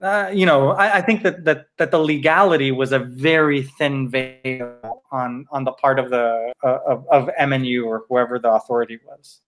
[0.00, 4.10] Uh, you know, I, I think that that that the legality was a very thin
[4.10, 8.98] veil on on the part of the uh, of, of MNU or whoever the authority
[9.06, 9.40] was.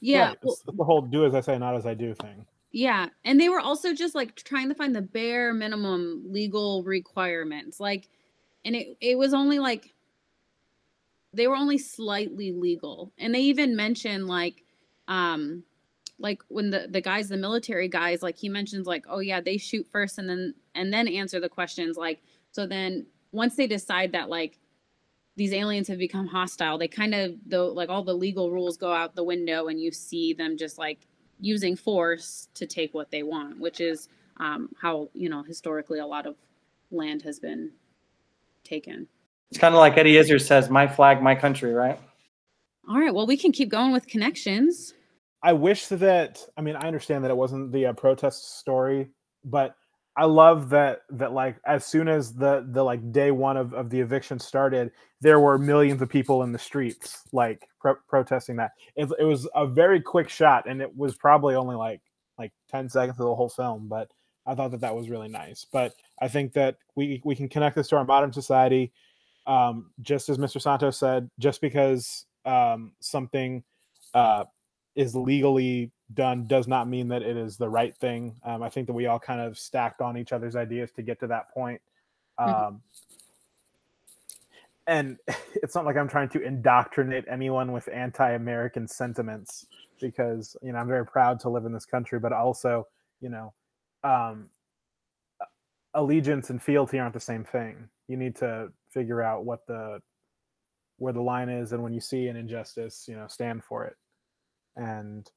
[0.00, 0.38] yeah Right.
[0.42, 2.46] well, the whole "do as I say, not as I do" thing.
[2.70, 7.80] Yeah, and they were also just like trying to find the bare minimum legal requirements.
[7.80, 8.08] Like
[8.64, 9.92] and it it was only like
[11.34, 13.12] they were only slightly legal.
[13.18, 14.64] And they even mentioned like
[15.08, 15.64] um
[16.22, 19.58] like when the the guys the military guys like he mentions like oh yeah, they
[19.58, 24.12] shoot first and then and then answer the questions like so then once they decide
[24.12, 24.58] that like
[25.36, 28.92] these aliens have become hostile, they kind of though like all the legal rules go
[28.92, 31.06] out the window and you see them just like
[31.40, 34.08] using force to take what they want, which is
[34.38, 36.36] um, how you know historically a lot of
[36.90, 37.72] land has been
[38.64, 39.08] taken.
[39.50, 41.98] It's kind of like Eddie Izzard says, "My flag, my country," right?
[42.88, 44.94] All right, well we can keep going with connections.
[45.42, 49.10] I wish that I mean I understand that it wasn't the uh, protest story,
[49.44, 49.76] but
[50.16, 53.90] I love that that like as soon as the the like day one of, of
[53.90, 58.72] the eviction started, there were millions of people in the streets like pro- protesting that.
[58.94, 62.02] It, it was a very quick shot, and it was probably only like
[62.38, 64.10] like ten seconds of the whole film, but
[64.46, 65.64] I thought that that was really nice.
[65.72, 68.92] But I think that we we can connect this to our modern society,
[69.46, 70.60] um, just as Mr.
[70.60, 71.30] Santos said.
[71.38, 73.62] Just because um, something
[74.12, 74.44] uh,
[74.94, 78.36] is legally done does not mean that it is the right thing.
[78.44, 81.20] Um, I think that we all kind of stacked on each other's ideas to get
[81.20, 81.80] to that point.
[82.38, 82.50] Mm-hmm.
[82.50, 82.76] Um, mm-hmm.
[84.86, 85.18] And
[85.62, 89.66] it's not like I'm trying to indoctrinate anyone with anti-American sentiments
[90.00, 92.86] because you know I'm very proud to live in this country, but also
[93.20, 93.52] you know
[94.04, 94.48] um,
[95.94, 97.88] allegiance and fealty aren't the same thing.
[98.08, 100.00] You need to figure out what the
[100.98, 103.96] where the line is, and when you see an injustice, you know, stand for it.
[104.76, 105.30] And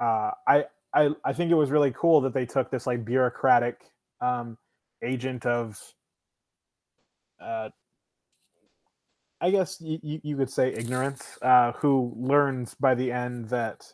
[0.00, 0.64] uh, I,
[0.94, 3.80] I I think it was really cool that they took this like bureaucratic
[4.20, 4.58] um,
[5.02, 5.78] agent of,
[7.40, 7.70] uh,
[9.40, 13.86] I guess you, you could say ignorance, uh, who learns by the end that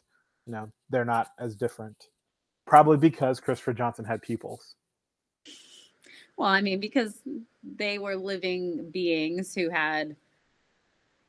[0.47, 2.09] you know they're not as different,
[2.67, 4.75] probably because Christopher Johnson had pupils.
[6.37, 7.23] Well, I mean, because
[7.63, 10.17] they were living beings who had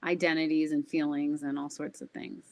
[0.04, 2.44] identities and feelings and all sorts of things.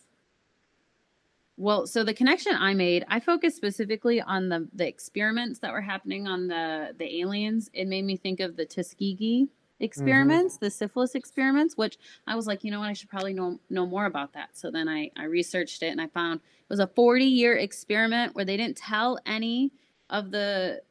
[1.58, 5.82] Well, so the connection I made, I focused specifically on the the experiments that were
[5.82, 7.70] happening on the the aliens.
[7.74, 9.48] It made me think of the Tuskegee
[9.80, 10.66] experiments, mm-hmm.
[10.66, 11.98] the syphilis experiments, which
[12.28, 14.58] I was like, you know what, I should probably know know more about that.
[14.58, 18.36] So then I I researched it and I found it was a 40 year experiment
[18.36, 19.72] where they didn't tell any
[20.10, 20.82] of the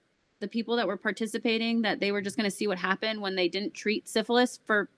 [0.41, 3.37] the people that were participating that they were just going to see what happened when
[3.37, 4.89] they didn't treat syphilis for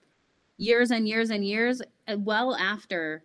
[0.58, 1.82] years and years and years
[2.18, 3.22] well after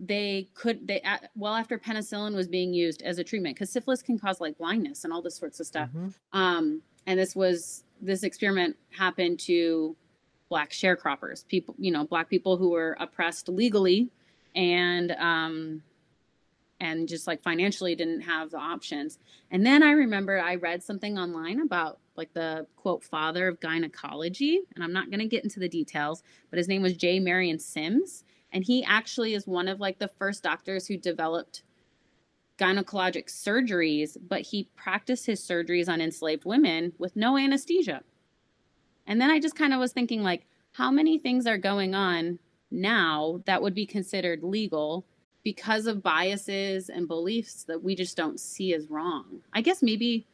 [0.00, 1.02] they could they
[1.36, 5.04] well after penicillin was being used as a treatment because syphilis can cause like blindness
[5.04, 5.90] and all this sorts of stuff.
[5.90, 6.08] Mm-hmm.
[6.32, 9.94] um, and this was this experiment happened to
[10.48, 14.08] black sharecroppers people you know black people who were oppressed legally
[14.56, 15.82] and um
[16.80, 19.18] and just like financially didn't have the options.
[19.50, 24.60] And then i remember i read something online about like the quote father of gynecology
[24.74, 27.20] and i'm not going to get into the details but his name was j.
[27.20, 31.62] Marion sims and he actually is one of like the first doctors who developed
[32.58, 38.02] gynecologic surgeries, but he practiced his surgeries on enslaved women with no anesthesia.
[39.06, 42.38] And then I just kind of was thinking like how many things are going on
[42.70, 45.06] now that would be considered legal
[45.42, 49.40] because of biases and beliefs that we just don't see as wrong.
[49.54, 50.26] I guess maybe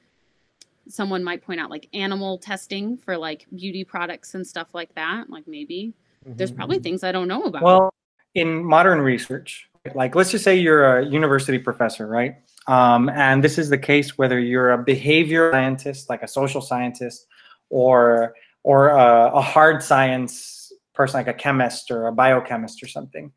[0.88, 5.30] someone might point out like animal testing for like beauty products and stuff like that.
[5.30, 5.94] Like maybe
[6.24, 6.36] mm-hmm.
[6.36, 7.62] there's probably things I don't know about.
[7.62, 7.94] Well,
[8.37, 12.37] in modern research, like let's just say you're a university professor, right?
[12.68, 17.26] Um, and this is the case whether you're a behavior scientist, like a social scientist,
[17.70, 23.32] or or a, a hard science person, like a chemist or a biochemist or something.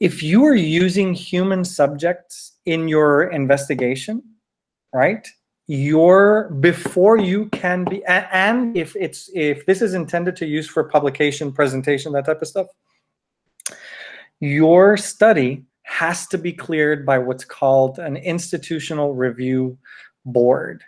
[0.00, 4.22] If you are using human subjects in your investigation,
[4.92, 5.26] right?
[5.66, 10.84] your before you can be and if it's if this is intended to use for
[10.84, 12.66] publication presentation that type of stuff
[14.44, 19.78] your study has to be cleared by what's called an institutional review
[20.26, 20.82] board.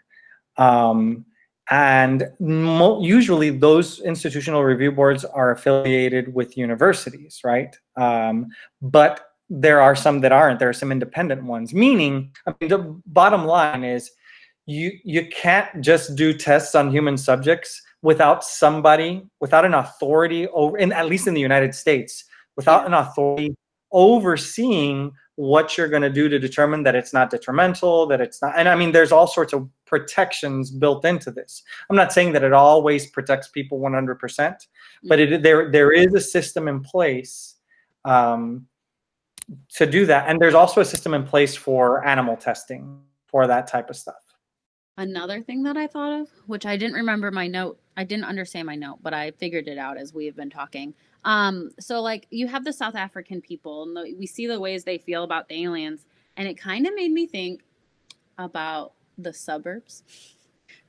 [0.59, 1.25] Um,
[1.71, 7.75] and usually those institutional review boards are affiliated with universities, right?
[7.97, 8.49] Um,
[8.83, 10.59] but there are some that aren't.
[10.59, 14.11] There are some independent ones, meaning, I mean, the bottom line is
[14.67, 20.77] you, you can't just do tests on human subjects without somebody, without an authority over,
[20.77, 22.25] in, at least in the United States,
[22.57, 23.55] without an authority
[23.93, 28.55] overseeing what you're going to do to determine that it's not detrimental, that it's not.
[28.57, 31.63] And I mean, there's all sorts of protections built into this.
[31.89, 34.57] I'm not saying that it always protects people 100%,
[35.05, 37.57] but it, there there is a system in place
[38.05, 38.67] um,
[39.75, 43.67] to do that, and there's also a system in place for animal testing for that
[43.67, 44.15] type of stuff.
[44.99, 48.65] Another thing that I thought of, which I didn't remember my note, I didn't understand
[48.65, 50.95] my note, but I figured it out as we have been talking.
[51.27, 54.85] Um, so like you have the South African people, and the, we see the ways
[54.85, 56.07] they feel about the aliens,
[56.37, 57.63] and it kind of made me think
[58.39, 60.05] about the suburbs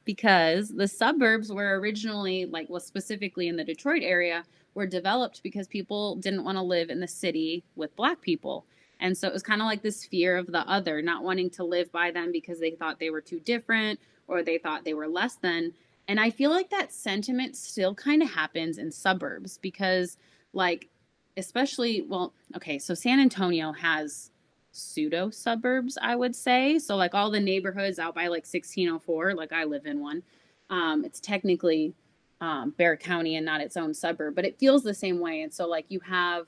[0.06, 5.68] because the suburbs were originally like well specifically in the Detroit area were developed because
[5.68, 8.66] people didn't want to live in the city with black people.
[9.00, 11.64] And so it was kind of like this fear of the other, not wanting to
[11.64, 15.08] live by them because they thought they were too different or they thought they were
[15.08, 15.74] less than.
[16.08, 20.18] And I feel like that sentiment still kind of happens in suburbs because,
[20.54, 20.90] like,
[21.36, 24.32] especially, well, okay, so San Antonio has
[24.72, 26.80] pseudo suburbs, I would say.
[26.80, 30.24] So like all the neighborhoods out by like 1604, like I live in one.
[30.70, 31.94] Um, it's technically
[32.42, 35.42] um, Bexar County and not its own suburb, but it feels the same way.
[35.42, 36.48] And so like you have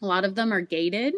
[0.00, 1.14] a lot of them are gated,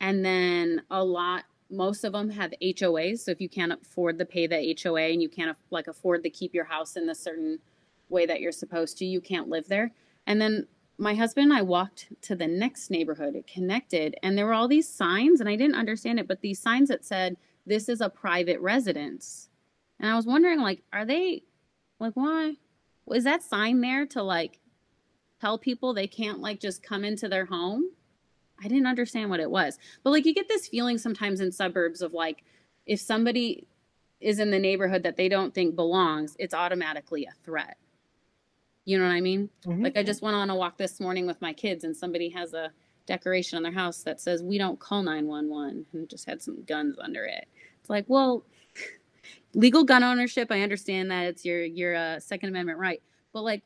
[0.00, 3.20] and then a lot most of them have HOAs.
[3.20, 6.30] So if you can't afford to pay the HOA and you can't like afford to
[6.30, 7.58] keep your house in the certain
[8.08, 9.92] way that you're supposed to, you can't live there.
[10.26, 10.66] And then
[10.98, 14.68] my husband and I walked to the next neighborhood, it connected, and there were all
[14.68, 18.10] these signs, and I didn't understand it, but these signs that said, This is a
[18.10, 19.48] private residence.
[19.98, 21.44] And I was wondering, like, are they,
[21.98, 22.56] like, why?
[23.12, 24.58] Is that sign there to, like,
[25.40, 27.84] tell people they can't, like, just come into their home?
[28.62, 29.78] I didn't understand what it was.
[30.02, 32.44] But, like, you get this feeling sometimes in suburbs of, like,
[32.86, 33.66] if somebody
[34.20, 37.76] is in the neighborhood that they don't think belongs, it's automatically a threat.
[38.84, 39.50] You know what I mean?
[39.64, 39.82] Mhm.
[39.82, 42.52] Like I just went on a walk this morning with my kids and somebody has
[42.52, 42.72] a
[43.06, 46.96] decoration on their house that says we don't call 911 and just had some guns
[46.98, 47.46] under it.
[47.80, 48.44] It's like, well,
[49.54, 53.02] legal gun ownership, I understand that it's your your uh, second amendment right.
[53.32, 53.62] But like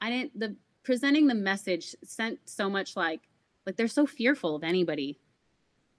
[0.00, 3.27] I didn't the presenting the message sent so much like
[3.68, 5.18] like they're so fearful of anybody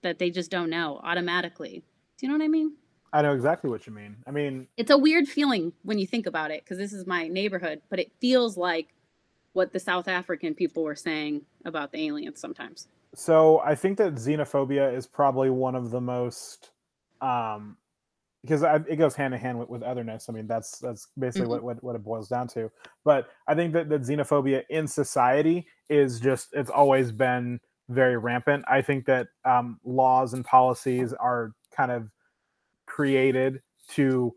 [0.02, 1.84] that they just don't know automatically.
[2.18, 2.74] Do you know what I mean?
[3.14, 4.18] I know exactly what you mean.
[4.26, 7.28] I mean, it's a weird feeling when you think about it because this is my
[7.28, 8.88] neighborhood, but it feels like
[9.54, 12.88] what the South African people were saying about the aliens sometimes.
[13.14, 16.72] so I think that xenophobia is probably one of the most,
[17.22, 17.78] um,
[18.42, 20.28] because I, it goes hand in hand with, with otherness.
[20.30, 21.50] I mean, that's that's basically Mhm.
[21.50, 22.72] what, what what it boils down to.
[23.04, 27.60] But I think that that xenophobia in society is just it's always been
[27.90, 28.64] very rampant.
[28.68, 32.10] I think that um, laws and policies are kind of
[32.86, 34.34] created to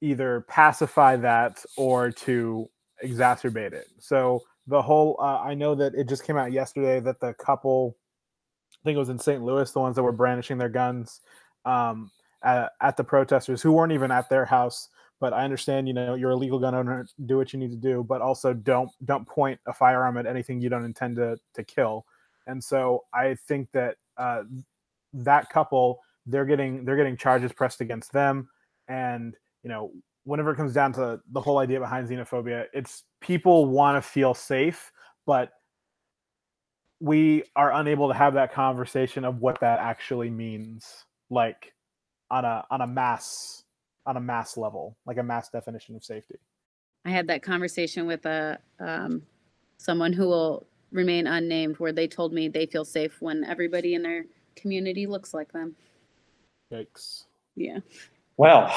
[0.00, 2.68] either pacify that or to
[3.04, 3.86] exacerbate it.
[3.98, 7.96] So the whole uh, I know that it just came out yesterday that the couple
[8.72, 9.42] I think it was in St.
[9.42, 11.20] Louis the ones that were brandishing their guns
[11.64, 12.10] um,
[12.44, 14.88] at, at the protesters who weren't even at their house
[15.20, 17.76] but I understand you know you're a legal gun owner do what you need to
[17.76, 21.64] do but also don't don't point a firearm at anything you don't intend to to
[21.64, 22.06] kill.
[22.46, 24.42] And so I think that uh,
[25.14, 28.48] that couple they're getting they're getting charges pressed against them.
[28.88, 29.92] And you know
[30.24, 34.32] whenever it comes down to the whole idea behind xenophobia it's people want to feel
[34.32, 34.90] safe
[35.26, 35.52] but
[37.00, 41.04] we are unable to have that conversation of what that actually means.
[41.28, 41.74] Like
[42.30, 43.64] on a on a mass
[44.06, 46.38] on a mass level like a mass definition of safety
[47.04, 49.22] I had that conversation with a um,
[49.76, 54.02] someone who will remain unnamed, where they told me they feel safe when everybody in
[54.02, 54.24] their
[54.56, 55.76] community looks like them.
[56.72, 57.24] yikes
[57.56, 57.80] Yeah,
[58.38, 58.72] Well,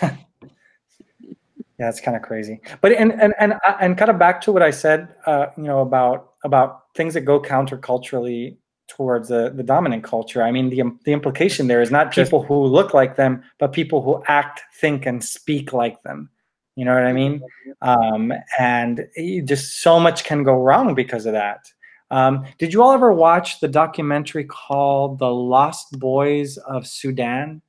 [0.02, 2.60] yeah, it's kind of crazy.
[2.80, 5.64] But and and and uh, and kind of back to what I said, uh, you
[5.64, 8.56] know, about about things that go counterculturally
[8.88, 10.42] towards the the dominant culture.
[10.42, 14.02] I mean, the the implication there is not people who look like them, but people
[14.02, 16.30] who act, think, and speak like them.
[16.76, 17.42] You know what I mean?
[17.82, 19.06] Um, and
[19.44, 21.68] just so much can go wrong because of that.
[22.10, 27.62] Um, did you all ever watch the documentary called "The Lost Boys of Sudan"?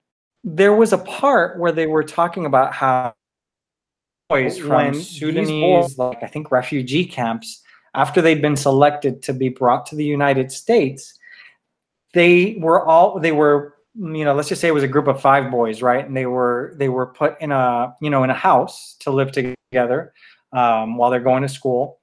[0.44, 3.14] there was a part where they were talking about how
[4.30, 7.62] boys from When Sudanese, like I think refugee camps,
[7.96, 11.18] after they'd been selected to be brought to the United States,
[12.14, 15.22] they were all they were you know let's just say it was a group of
[15.22, 18.36] five boys right and they were they were put in a you know in a
[18.36, 20.14] house to live together
[20.54, 22.00] um, while they're going to school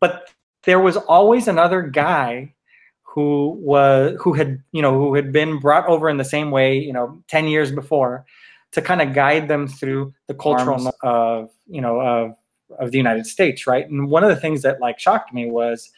[0.00, 0.30] but
[0.64, 2.52] there was always another guy
[3.02, 6.78] who was who had you know who had been brought over in the same way
[6.78, 8.24] you know 10 years before
[8.72, 10.84] to kind of guide them through the cultural Arms.
[10.84, 12.36] no- of you know of
[12.78, 13.88] of the United States right?
[13.88, 15.90] And one of the things that like shocked me was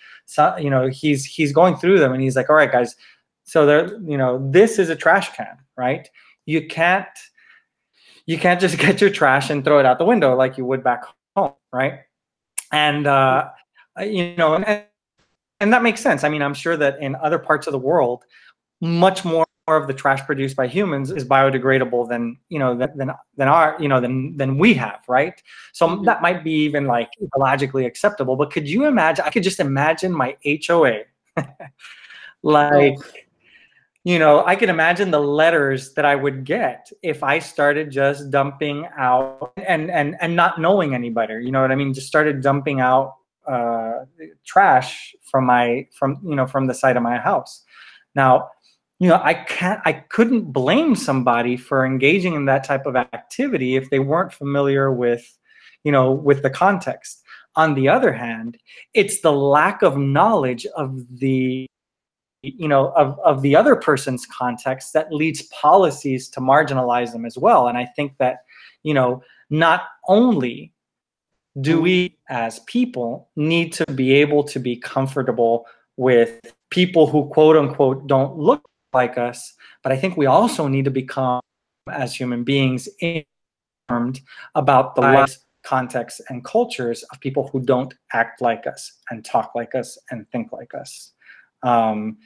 [0.59, 2.95] you know he's he's going through them and he's like all right guys
[3.45, 6.09] so there you know this is a trash can right?
[6.47, 7.07] You can't
[8.27, 10.85] you can't just get your trash and throw it out the window like you would
[10.85, 11.05] back
[11.37, 12.01] home right?
[12.73, 13.51] And uh
[14.01, 14.85] you know and,
[15.61, 16.25] and that makes sense.
[16.25, 18.25] I mean, I'm sure that in other parts of the world,
[18.81, 19.45] much more
[19.77, 23.77] of the trash produced by humans is biodegradable than you know than than, than our
[23.81, 25.43] you know than than we have, right?
[25.73, 28.37] So that might be even like ecologically acceptable.
[28.37, 29.25] But could you imagine?
[29.27, 31.03] I could just imagine my HOA,
[32.43, 32.97] like.
[34.05, 38.31] You know, I could imagine the letters that I would get if I started just
[38.31, 41.41] dumping out and and and not knowing any better.
[41.41, 41.93] You know what I mean?
[41.93, 43.17] Just started dumping out
[43.47, 44.05] uh,
[44.47, 47.65] trash from my from you know from the side of my house.
[48.15, 48.51] Now,
[49.01, 53.77] you know, I can't I couldn't blame somebody for engaging in that type of activity
[53.77, 55.39] if they weren't familiar with,
[55.85, 57.23] you know, with the context.
[57.55, 58.59] On the other hand,
[58.95, 61.67] it's the lack of knowledge of the
[62.43, 67.37] you know of, of the other person's context that leads policies to marginalize them as
[67.37, 68.45] well and i think that
[68.85, 69.21] you know
[69.51, 70.73] not only
[71.61, 76.39] do we as people need to be able to be comfortable with
[76.71, 78.63] people who quote unquote don't look
[78.93, 81.41] like us but i think we also need to become
[81.91, 84.21] as human beings informed
[84.55, 89.53] about the lives contexts and cultures of people who don't act like us and talk
[89.55, 91.13] like us and think like us.
[91.63, 92.17] Um,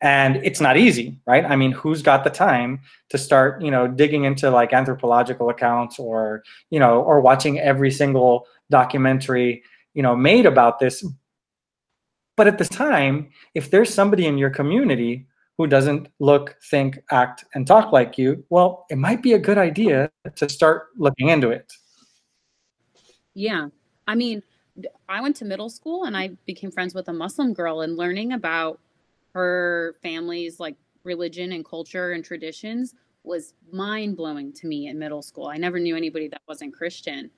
[0.00, 1.44] and it's not easy right?
[1.44, 2.80] I mean who's got the time
[3.10, 7.90] to start you know digging into like anthropological accounts or you know or watching every
[7.90, 9.62] single documentary
[9.94, 11.04] you know made about this?
[12.36, 15.26] But at the time if there's somebody in your community
[15.58, 19.58] who doesn't look think act and talk like you well it might be a good
[19.58, 21.70] idea to start looking into it
[23.34, 23.68] yeah
[24.06, 24.42] i mean
[25.08, 28.32] i went to middle school and i became friends with a muslim girl and learning
[28.32, 28.80] about
[29.34, 32.94] her family's like religion and culture and traditions
[33.24, 35.46] was mind blowing to me in middle school.
[35.46, 37.30] I never knew anybody that wasn't Christian.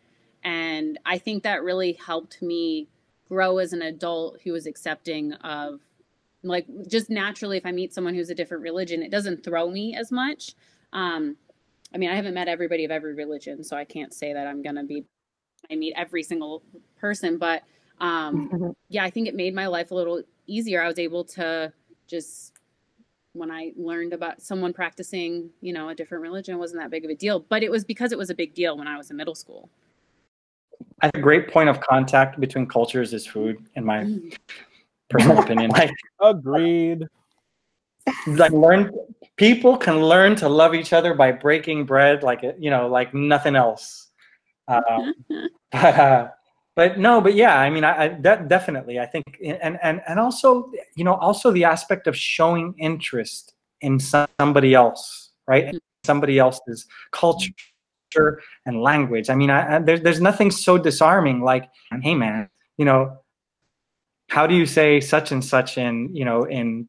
[0.44, 2.88] And I think that really helped me
[3.28, 5.80] grow as an adult who was accepting of
[6.42, 9.94] like just naturally if I meet someone who's a different religion, it doesn't throw me
[9.94, 10.54] as much.
[10.92, 11.36] Um
[11.92, 14.62] I mean, I haven't met everybody of every religion, so I can't say that I'm
[14.62, 15.04] going to be
[15.70, 16.62] I meet every single
[16.98, 17.62] person, but
[18.00, 18.70] um mm-hmm.
[18.88, 20.82] yeah, I think it made my life a little easier.
[20.82, 21.72] I was able to
[22.06, 22.52] just
[23.32, 27.10] when I learned about someone practicing, you know, a different religion wasn't that big of
[27.10, 27.40] a deal.
[27.40, 29.68] But it was because it was a big deal when I was in middle school.
[31.02, 34.36] I think a great point of contact between cultures is food, in my mm.
[35.10, 35.70] Personal opinion.
[35.70, 37.06] Like agreed.
[38.26, 38.92] Like learn
[39.36, 43.56] people can learn to love each other by breaking bread like you know, like nothing
[43.56, 44.08] else.
[44.68, 45.14] Um,
[45.72, 46.28] but uh,
[46.76, 50.18] but no but yeah i mean i, I that definitely i think and and and
[50.18, 55.76] also you know also the aspect of showing interest in somebody else right mm-hmm.
[56.04, 57.52] somebody else's culture
[58.66, 61.68] and language i mean I, I, there's, there's nothing so disarming like
[62.02, 63.18] hey man you know
[64.30, 66.88] how do you say such and such in you know in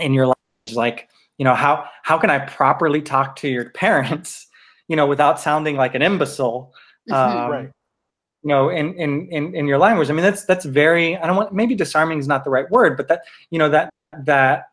[0.00, 0.74] in your language?
[0.74, 1.08] Like
[1.38, 4.46] you know how how can i properly talk to your parents
[4.88, 6.74] you know without sounding like an imbecile?
[7.10, 7.14] Mm-hmm.
[7.14, 7.70] um, right.
[8.44, 10.10] you know in, in in in your language.
[10.10, 12.96] I mean that's that's very i don't want maybe disarming is not the right word
[12.96, 14.68] but that you know that that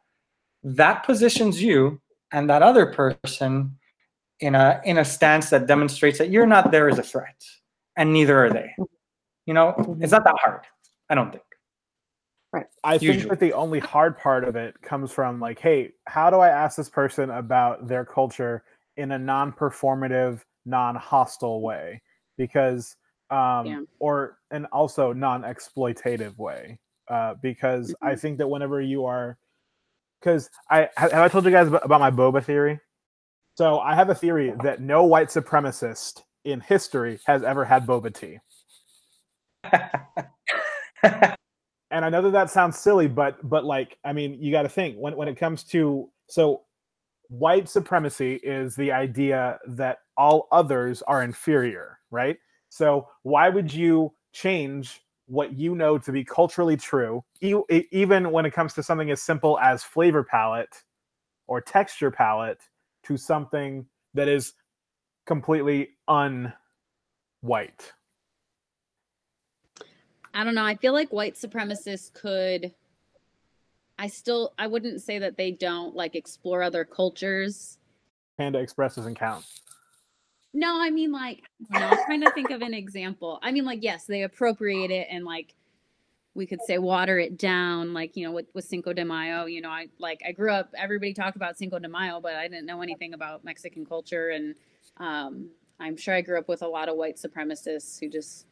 [0.64, 2.00] that positions you
[2.32, 3.78] and that other person
[4.40, 7.44] in a in a stance that demonstrates that you're not there as a threat
[7.96, 8.76] and neither are they.
[9.48, 10.62] You know it's not that hard
[11.10, 11.49] i don't think
[12.54, 13.18] right i Usually.
[13.18, 16.50] think that the only hard part of it comes from like hey how do i
[16.50, 18.64] ask this person about their culture
[18.98, 22.02] in a non-performative non-hostile way
[22.38, 22.96] because
[23.32, 23.82] um, yeah.
[24.00, 26.80] or and also non-exploitative way
[27.10, 28.08] uh, because mm-hmm.
[28.08, 29.38] I think that whenever you are
[30.20, 32.80] because I have I told you guys about my boba theory.
[33.56, 38.14] So I have a theory that no white supremacist in history has ever had boba
[38.14, 38.40] tea.
[41.92, 44.70] and I know that that sounds silly, but but like I mean, you got to
[44.70, 46.64] think when when it comes to so
[47.30, 52.38] white supremacy is the idea that all others are inferior, right?
[52.70, 58.54] So why would you change what you know to be culturally true, even when it
[58.54, 60.84] comes to something as simple as flavor palette
[61.48, 62.62] or texture palette,
[63.04, 63.86] to something
[64.16, 64.54] that is
[65.28, 66.54] completely unwhite?
[70.40, 70.64] I don't know.
[70.64, 72.74] I feel like white supremacists could.
[73.98, 77.78] I still, I wouldn't say that they don't like explore other cultures.
[78.38, 79.44] Panda Express doesn't count.
[80.54, 81.42] No, I mean like
[81.74, 83.40] I am trying to think of an example.
[83.44, 85.56] I mean like yes, they appropriate it and like
[86.36, 89.44] we could say water it down, like you know with, with Cinco de Mayo.
[89.44, 90.70] You know, I like I grew up.
[90.78, 94.56] Everybody talked about Cinco de Mayo, but I didn't know anything about Mexican culture, and
[94.96, 95.50] um,
[95.82, 98.46] I'm sure I grew up with a lot of white supremacists who just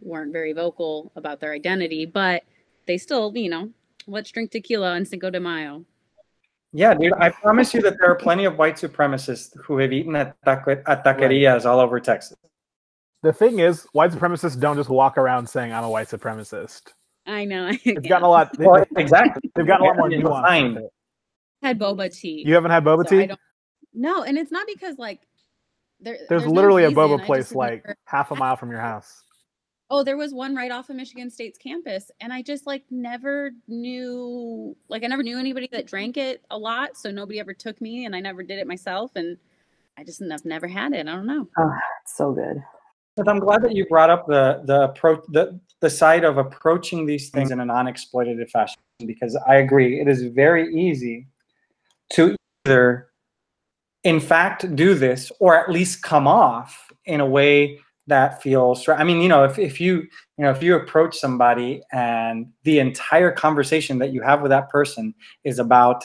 [0.00, 2.42] weren't very vocal about their identity, but
[2.86, 3.70] they still, you know,
[4.06, 5.84] let's drink tequila on Cinco de Mayo.
[6.72, 10.14] Yeah, dude, I promise you that there are plenty of white supremacists who have eaten
[10.16, 12.36] at, taque- at taquerias all over Texas.
[13.22, 16.92] The thing is, white supremacists don't just walk around saying, I'm a white supremacist.
[17.26, 17.70] I know.
[17.84, 18.56] It's gotten a lot.
[18.58, 19.50] Well, exactly.
[19.54, 20.78] They've gotten a lot more nuance.
[21.62, 22.44] Had boba tea.
[22.46, 23.34] You haven't had boba so tea?
[23.92, 25.20] No, and it's not because like
[26.00, 29.24] there, there's, there's, literally no a boba place like half a mile from your house.
[29.90, 33.52] Oh, there was one right off of Michigan State's campus, and I just like never
[33.68, 37.80] knew, like I never knew anybody that drank it a lot, so nobody ever took
[37.80, 39.38] me, and I never did it myself, and
[39.96, 41.08] I just have never had it.
[41.08, 41.48] I don't know.
[41.58, 42.62] Oh, it's so good.
[43.16, 47.06] But I'm glad that you brought up the the approach the the side of approaching
[47.06, 51.28] these things in a non-exploitative fashion because I agree it is very easy
[52.10, 52.36] to
[52.66, 53.08] either
[54.04, 57.78] in fact do this or at least come off in a way
[58.08, 61.82] that feels i mean you know if, if you you know if you approach somebody
[61.92, 65.14] and the entire conversation that you have with that person
[65.44, 66.04] is about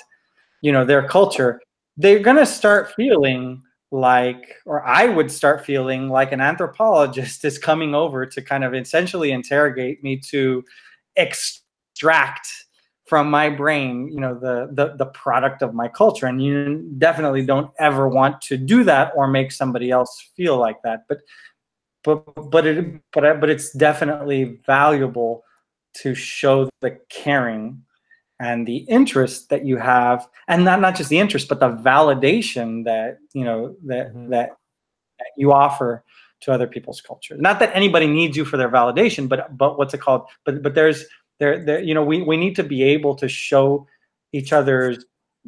[0.62, 1.62] you know their culture
[1.98, 3.62] they're going to start feeling
[3.92, 8.74] like or i would start feeling like an anthropologist is coming over to kind of
[8.74, 10.64] essentially interrogate me to
[11.16, 12.48] extract
[13.06, 16.26] from my brain you know the, the the product of my culture.
[16.26, 20.82] And you definitely don't ever want to do that or make somebody else feel like
[20.84, 21.02] that.
[21.08, 21.20] But
[22.04, 25.44] but but it but but it's definitely valuable
[25.96, 27.84] to show the caring
[28.40, 32.84] and the interest that you have and not not just the interest but the validation
[32.84, 34.30] that you know that mm-hmm.
[34.30, 34.50] that,
[35.20, 36.04] that you offer
[36.42, 37.38] to other people's culture.
[37.38, 40.24] Not that anybody needs you for their validation but but what's it called?
[40.46, 41.06] But but there's
[41.40, 43.88] there, there you know we, we need to be able to show
[44.34, 45.06] each other's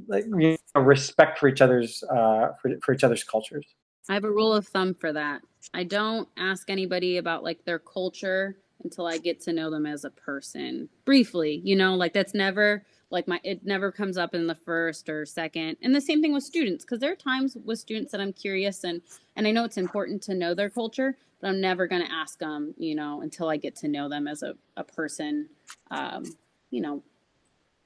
[0.07, 3.65] like you know, respect for each other's uh, for, for each other's cultures.
[4.09, 5.41] I have a rule of thumb for that
[5.73, 10.05] i don't ask anybody about like their culture until i get to know them as
[10.05, 10.89] a person.
[11.05, 15.09] Briefly you know like that's never like my it never comes up in the first
[15.09, 15.77] or second.
[15.81, 18.83] And the same thing with students because there are times with students that i'm curious
[18.83, 19.01] and
[19.35, 22.39] and i know it's important to know their culture but i'm never going to ask
[22.39, 25.47] them you know until i get to know them as a, a person
[25.91, 26.23] um,
[26.71, 27.01] you know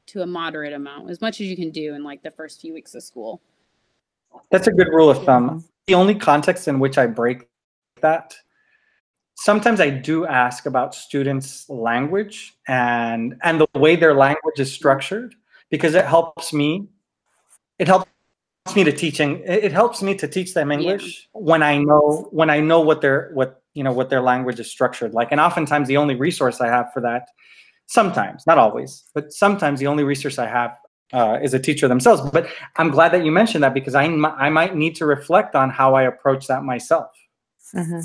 [0.09, 2.73] to a moderate amount as much as you can do in like the first few
[2.73, 3.41] weeks of school.
[4.49, 5.63] That's a good rule of thumb.
[5.87, 7.47] The only context in which i break
[8.01, 8.35] that
[9.39, 15.33] sometimes I do ask about students' language and and the way their language is structured
[15.69, 16.87] because it helps me.
[17.79, 18.09] It helps
[18.75, 19.41] me to teaching.
[19.45, 21.41] It helps me to teach them English yeah.
[21.41, 24.69] when I know when I know what their what you know what their language is
[24.69, 25.31] structured like.
[25.31, 27.29] And oftentimes the only resource I have for that,
[27.87, 30.71] sometimes not always, but sometimes the only resource I have
[31.13, 32.21] uh, is a teacher themselves.
[32.31, 35.69] But I'm glad that you mentioned that because I I might need to reflect on
[35.69, 37.09] how I approach that myself.
[37.75, 37.99] Mm-hmm.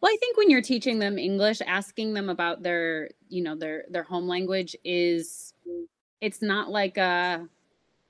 [0.00, 3.84] Well, I think when you're teaching them English, asking them about their, you know, their
[3.90, 5.52] their home language is
[6.20, 7.46] it's not like a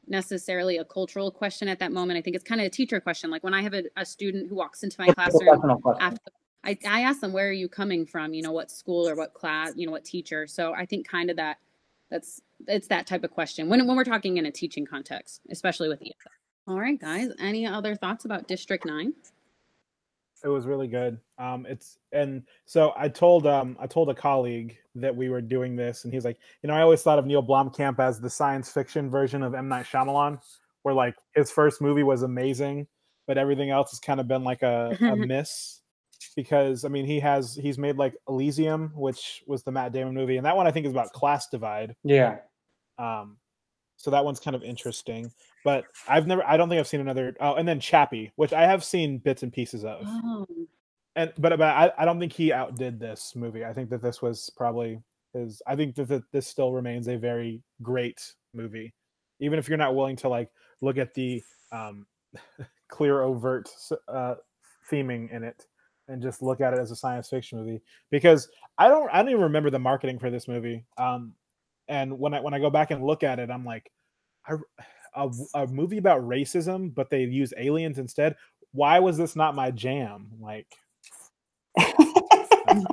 [0.07, 2.19] necessarily a cultural question at that moment.
[2.19, 3.31] I think it's kind of a teacher question.
[3.31, 6.31] Like when I have a, a student who walks into my classroom after
[6.63, 8.35] I, I ask them, where are you coming from?
[8.35, 10.47] You know, what school or what class, you know, what teacher.
[10.47, 11.59] So I think kind of that
[12.11, 15.89] that's it's that type of question when when we're talking in a teaching context, especially
[15.89, 16.13] with ESL.
[16.69, 17.31] All right, guys.
[17.39, 19.15] Any other thoughts about District Nine?
[20.43, 21.19] It was really good.
[21.39, 25.77] Um, it's and so I told um I told a colleague that we were doing
[25.77, 28.71] this, and he's like, you know, I always thought of Neil Blomkamp as the science
[28.71, 30.41] fiction version of M Night Shyamalan,
[30.83, 32.87] where like his first movie was amazing,
[33.27, 35.81] but everything else has kind of been like a, a miss.
[36.37, 40.37] Because I mean, he has he's made like Elysium, which was the Matt Damon movie,
[40.37, 41.97] and that one I think is about class divide.
[42.05, 42.39] Yeah.
[42.99, 43.39] Um,
[44.01, 45.31] so that one's kind of interesting.
[45.63, 47.37] But I've never, I don't think I've seen another.
[47.39, 50.01] Oh, and then Chappie, which I have seen bits and pieces of.
[50.07, 50.47] Oh.
[51.17, 53.63] And but but I, I don't think he outdid this movie.
[53.63, 55.03] I think that this was probably
[55.35, 55.61] his.
[55.67, 58.95] I think that, that this still remains a very great movie,
[59.39, 60.51] even if you're not willing to like
[60.81, 62.07] look at the um,
[62.89, 63.69] clear overt
[64.09, 64.37] uh,
[64.91, 65.67] theming in it
[66.09, 68.49] and just look at it as a science fiction movie because
[68.79, 70.87] I don't I don't even remember the marketing for this movie.
[70.97, 71.35] Um,
[71.91, 73.91] and when I when I go back and look at it, I'm like,
[74.47, 74.55] I,
[75.15, 78.37] a, a movie about racism, but they use aliens instead.
[78.73, 80.29] Why was this not my jam?
[80.41, 80.69] Like,
[81.77, 82.87] I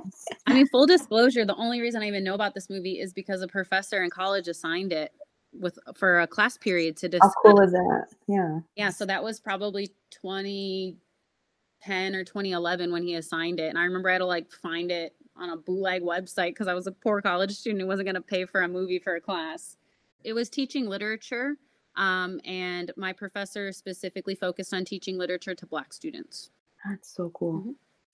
[0.48, 3.48] mean, full disclosure, the only reason I even know about this movie is because a
[3.48, 5.14] professor in college assigned it
[5.54, 7.34] with for a class period to discuss.
[7.44, 8.08] How cool is that?
[8.28, 8.60] Yeah.
[8.76, 8.90] Yeah.
[8.90, 13.70] So that was probably 2010 or 2011 when he assigned it.
[13.70, 16.74] And I remember I had to like find it on a bootleg website because I
[16.74, 19.22] was a poor college student who wasn't going to pay for a movie for a
[19.22, 19.78] class.
[20.24, 21.58] It was teaching literature,
[21.96, 26.50] um, and my professor specifically focused on teaching literature to Black students.
[26.88, 27.60] That's so cool.
[27.60, 27.72] Mm-hmm.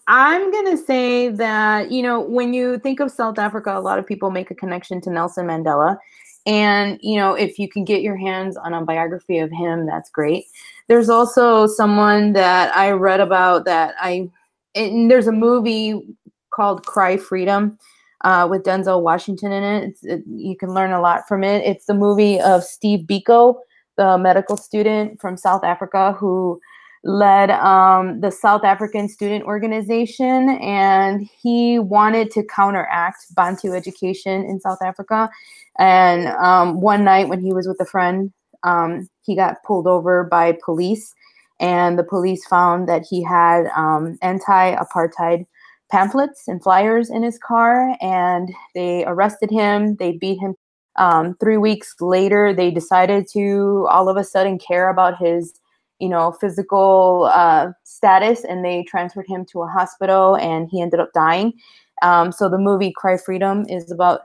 [0.08, 4.00] I'm going to say that, you know, when you think of South Africa, a lot
[4.00, 5.98] of people make a connection to Nelson Mandela.
[6.46, 10.10] And, you know, if you can get your hands on a biography of him, that's
[10.10, 10.44] great.
[10.90, 14.30] There's also someone that I read about that I,
[14.76, 16.06] and there's a movie
[16.54, 17.78] called Cry Freedom
[18.24, 19.98] uh, with Denzel Washington in it.
[20.04, 20.24] it.
[20.28, 21.64] You can learn a lot from it.
[21.66, 23.58] It's the movie of Steve Biko,
[23.98, 26.60] the medical student from South Africa who
[27.04, 34.62] led um, the South African Student Organization, and he wanted to counteract Bantu education in
[34.62, 35.30] South Africa.
[35.78, 38.32] And um, one night when he was with a friend,
[38.64, 41.14] um, he got pulled over by police,
[41.60, 45.46] and the police found that he had um, anti-apartheid
[45.94, 49.96] pamphlets and flyers in his car, and they arrested him.
[49.98, 50.56] They beat him.
[50.98, 55.54] Um, three weeks later, they decided to all of a sudden care about his,
[56.00, 61.00] you know, physical uh, status, and they transferred him to a hospital, and he ended
[61.00, 61.54] up dying.
[62.02, 64.22] Um, so the movie Cry Freedom is about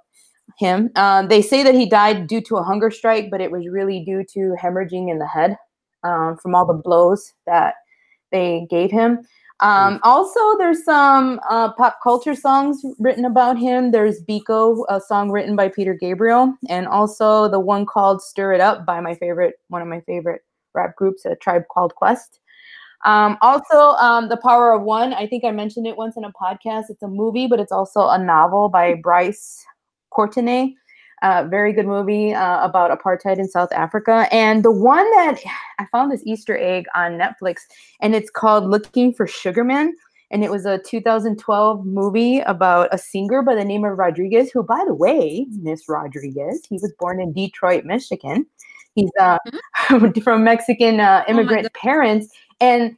[0.59, 0.91] him.
[0.97, 4.01] Um, they say that he died due to a hunger strike, but it was really
[4.05, 5.59] due to hemorrhaging in the head
[6.03, 7.75] um, from all the blows that
[8.33, 9.21] they gave him.
[9.61, 13.91] Um, also, there's some uh, pop culture songs written about him.
[13.91, 18.61] There's Biko, a song written by Peter Gabriel, and also the one called "Stir It
[18.61, 20.43] Up" by my favorite, one of my favorite
[20.75, 22.39] rap groups, a tribe called Quest.
[23.05, 25.13] Um, also, um, The Power of One.
[25.13, 26.85] I think I mentioned it once in a podcast.
[26.89, 29.65] It's a movie, but it's also a novel by Bryce
[30.11, 30.75] Courtenay.
[31.23, 34.29] Uh, very good movie uh, about apartheid in South Africa.
[34.31, 35.41] And the one that
[35.79, 37.63] I found this Easter egg on Netflix,
[38.01, 39.95] and it's called Looking for Sugarman.
[40.31, 44.63] And it was a 2012 movie about a singer by the name of Rodriguez, who,
[44.63, 48.47] by the way, Miss Rodriguez, he was born in Detroit, Michigan.
[48.95, 49.39] He's uh,
[50.23, 52.29] from Mexican uh, immigrant parents.
[52.61, 52.97] And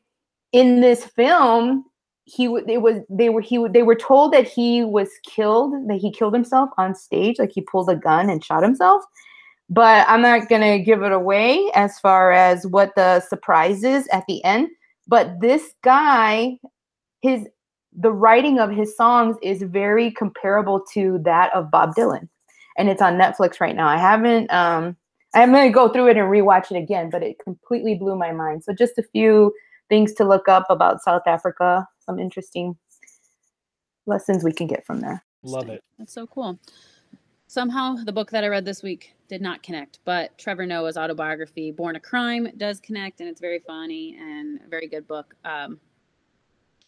[0.52, 1.84] in this film,
[2.30, 6.12] he it was they were he they were told that he was killed that he
[6.12, 9.02] killed himself on stage like he pulled a gun and shot himself.
[9.68, 14.06] But i'm not going to give it away as far as what the surprise is
[14.12, 14.68] at the end.
[15.08, 16.58] But this guy
[17.20, 17.46] his
[17.92, 22.28] the writing of his songs is very comparable to that of bob dylan.
[22.78, 23.88] And it's on netflix right now.
[23.88, 24.96] I haven't um
[25.34, 28.30] i'm going to go through it and rewatch it again but it completely blew my
[28.30, 28.62] mind.
[28.62, 29.52] So just a few
[29.88, 32.76] things to look up about south africa some interesting
[34.06, 35.22] lessons we can get from there.
[35.42, 35.82] Love it.
[35.98, 36.58] That's so cool.
[37.46, 41.72] Somehow, the book that I read this week did not connect, but Trevor Noah's autobiography,
[41.72, 45.34] Born a Crime, does connect, and it's very funny and a very good book.
[45.44, 45.80] Um,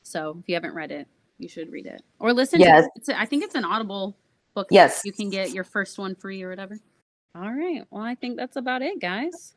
[0.03, 1.09] so, if you haven't read it,
[1.39, 2.61] you should read it or listen.
[2.61, 2.83] Yes.
[2.83, 2.91] To it.
[2.97, 4.17] It's a, I think it's an Audible
[4.55, 4.69] book.
[4.71, 5.03] Yes.
[5.05, 6.79] you can get your first one free or whatever.
[7.35, 7.85] All right.
[7.91, 9.55] Well, I think that's about it, guys.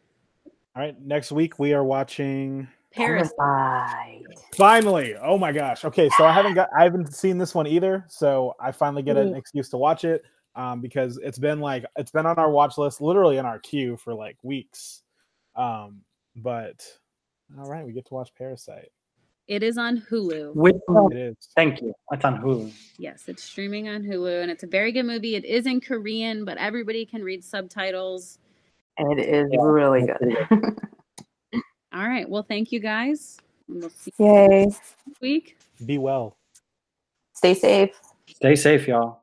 [0.75, 0.99] All right.
[1.01, 2.67] Next week we are watching.
[2.95, 3.31] Paris.
[3.37, 4.23] Parasite.
[4.55, 5.15] Finally!
[5.21, 5.83] Oh my gosh.
[5.85, 9.17] Okay, so I haven't got I haven't seen this one either, so I finally get
[9.17, 9.37] an Mm.
[9.37, 10.23] excuse to watch it
[10.55, 13.97] um, because it's been like it's been on our watch list, literally in our queue
[13.97, 15.03] for like weeks.
[15.55, 16.01] Um,
[16.35, 16.85] but
[17.59, 18.89] all right, we get to watch Parasite.
[19.47, 20.55] It is on Hulu.
[20.55, 20.77] With
[21.11, 21.35] It is.
[21.55, 21.93] thank you.
[22.11, 22.73] It's on Hulu.
[22.97, 25.35] Yes, it's streaming on Hulu, and it's a very good movie.
[25.35, 28.39] It is in Korean, but everybody can read subtitles.
[28.97, 29.59] It is Yeah.
[29.61, 30.47] really good.
[31.95, 32.29] All right.
[32.29, 33.37] Well, thank you guys.
[33.69, 34.25] We'll see Yay.
[34.25, 34.81] you next
[35.21, 35.57] week.
[35.85, 36.35] Be well.
[37.33, 37.91] Stay safe.
[38.27, 39.21] Stay safe, y'all.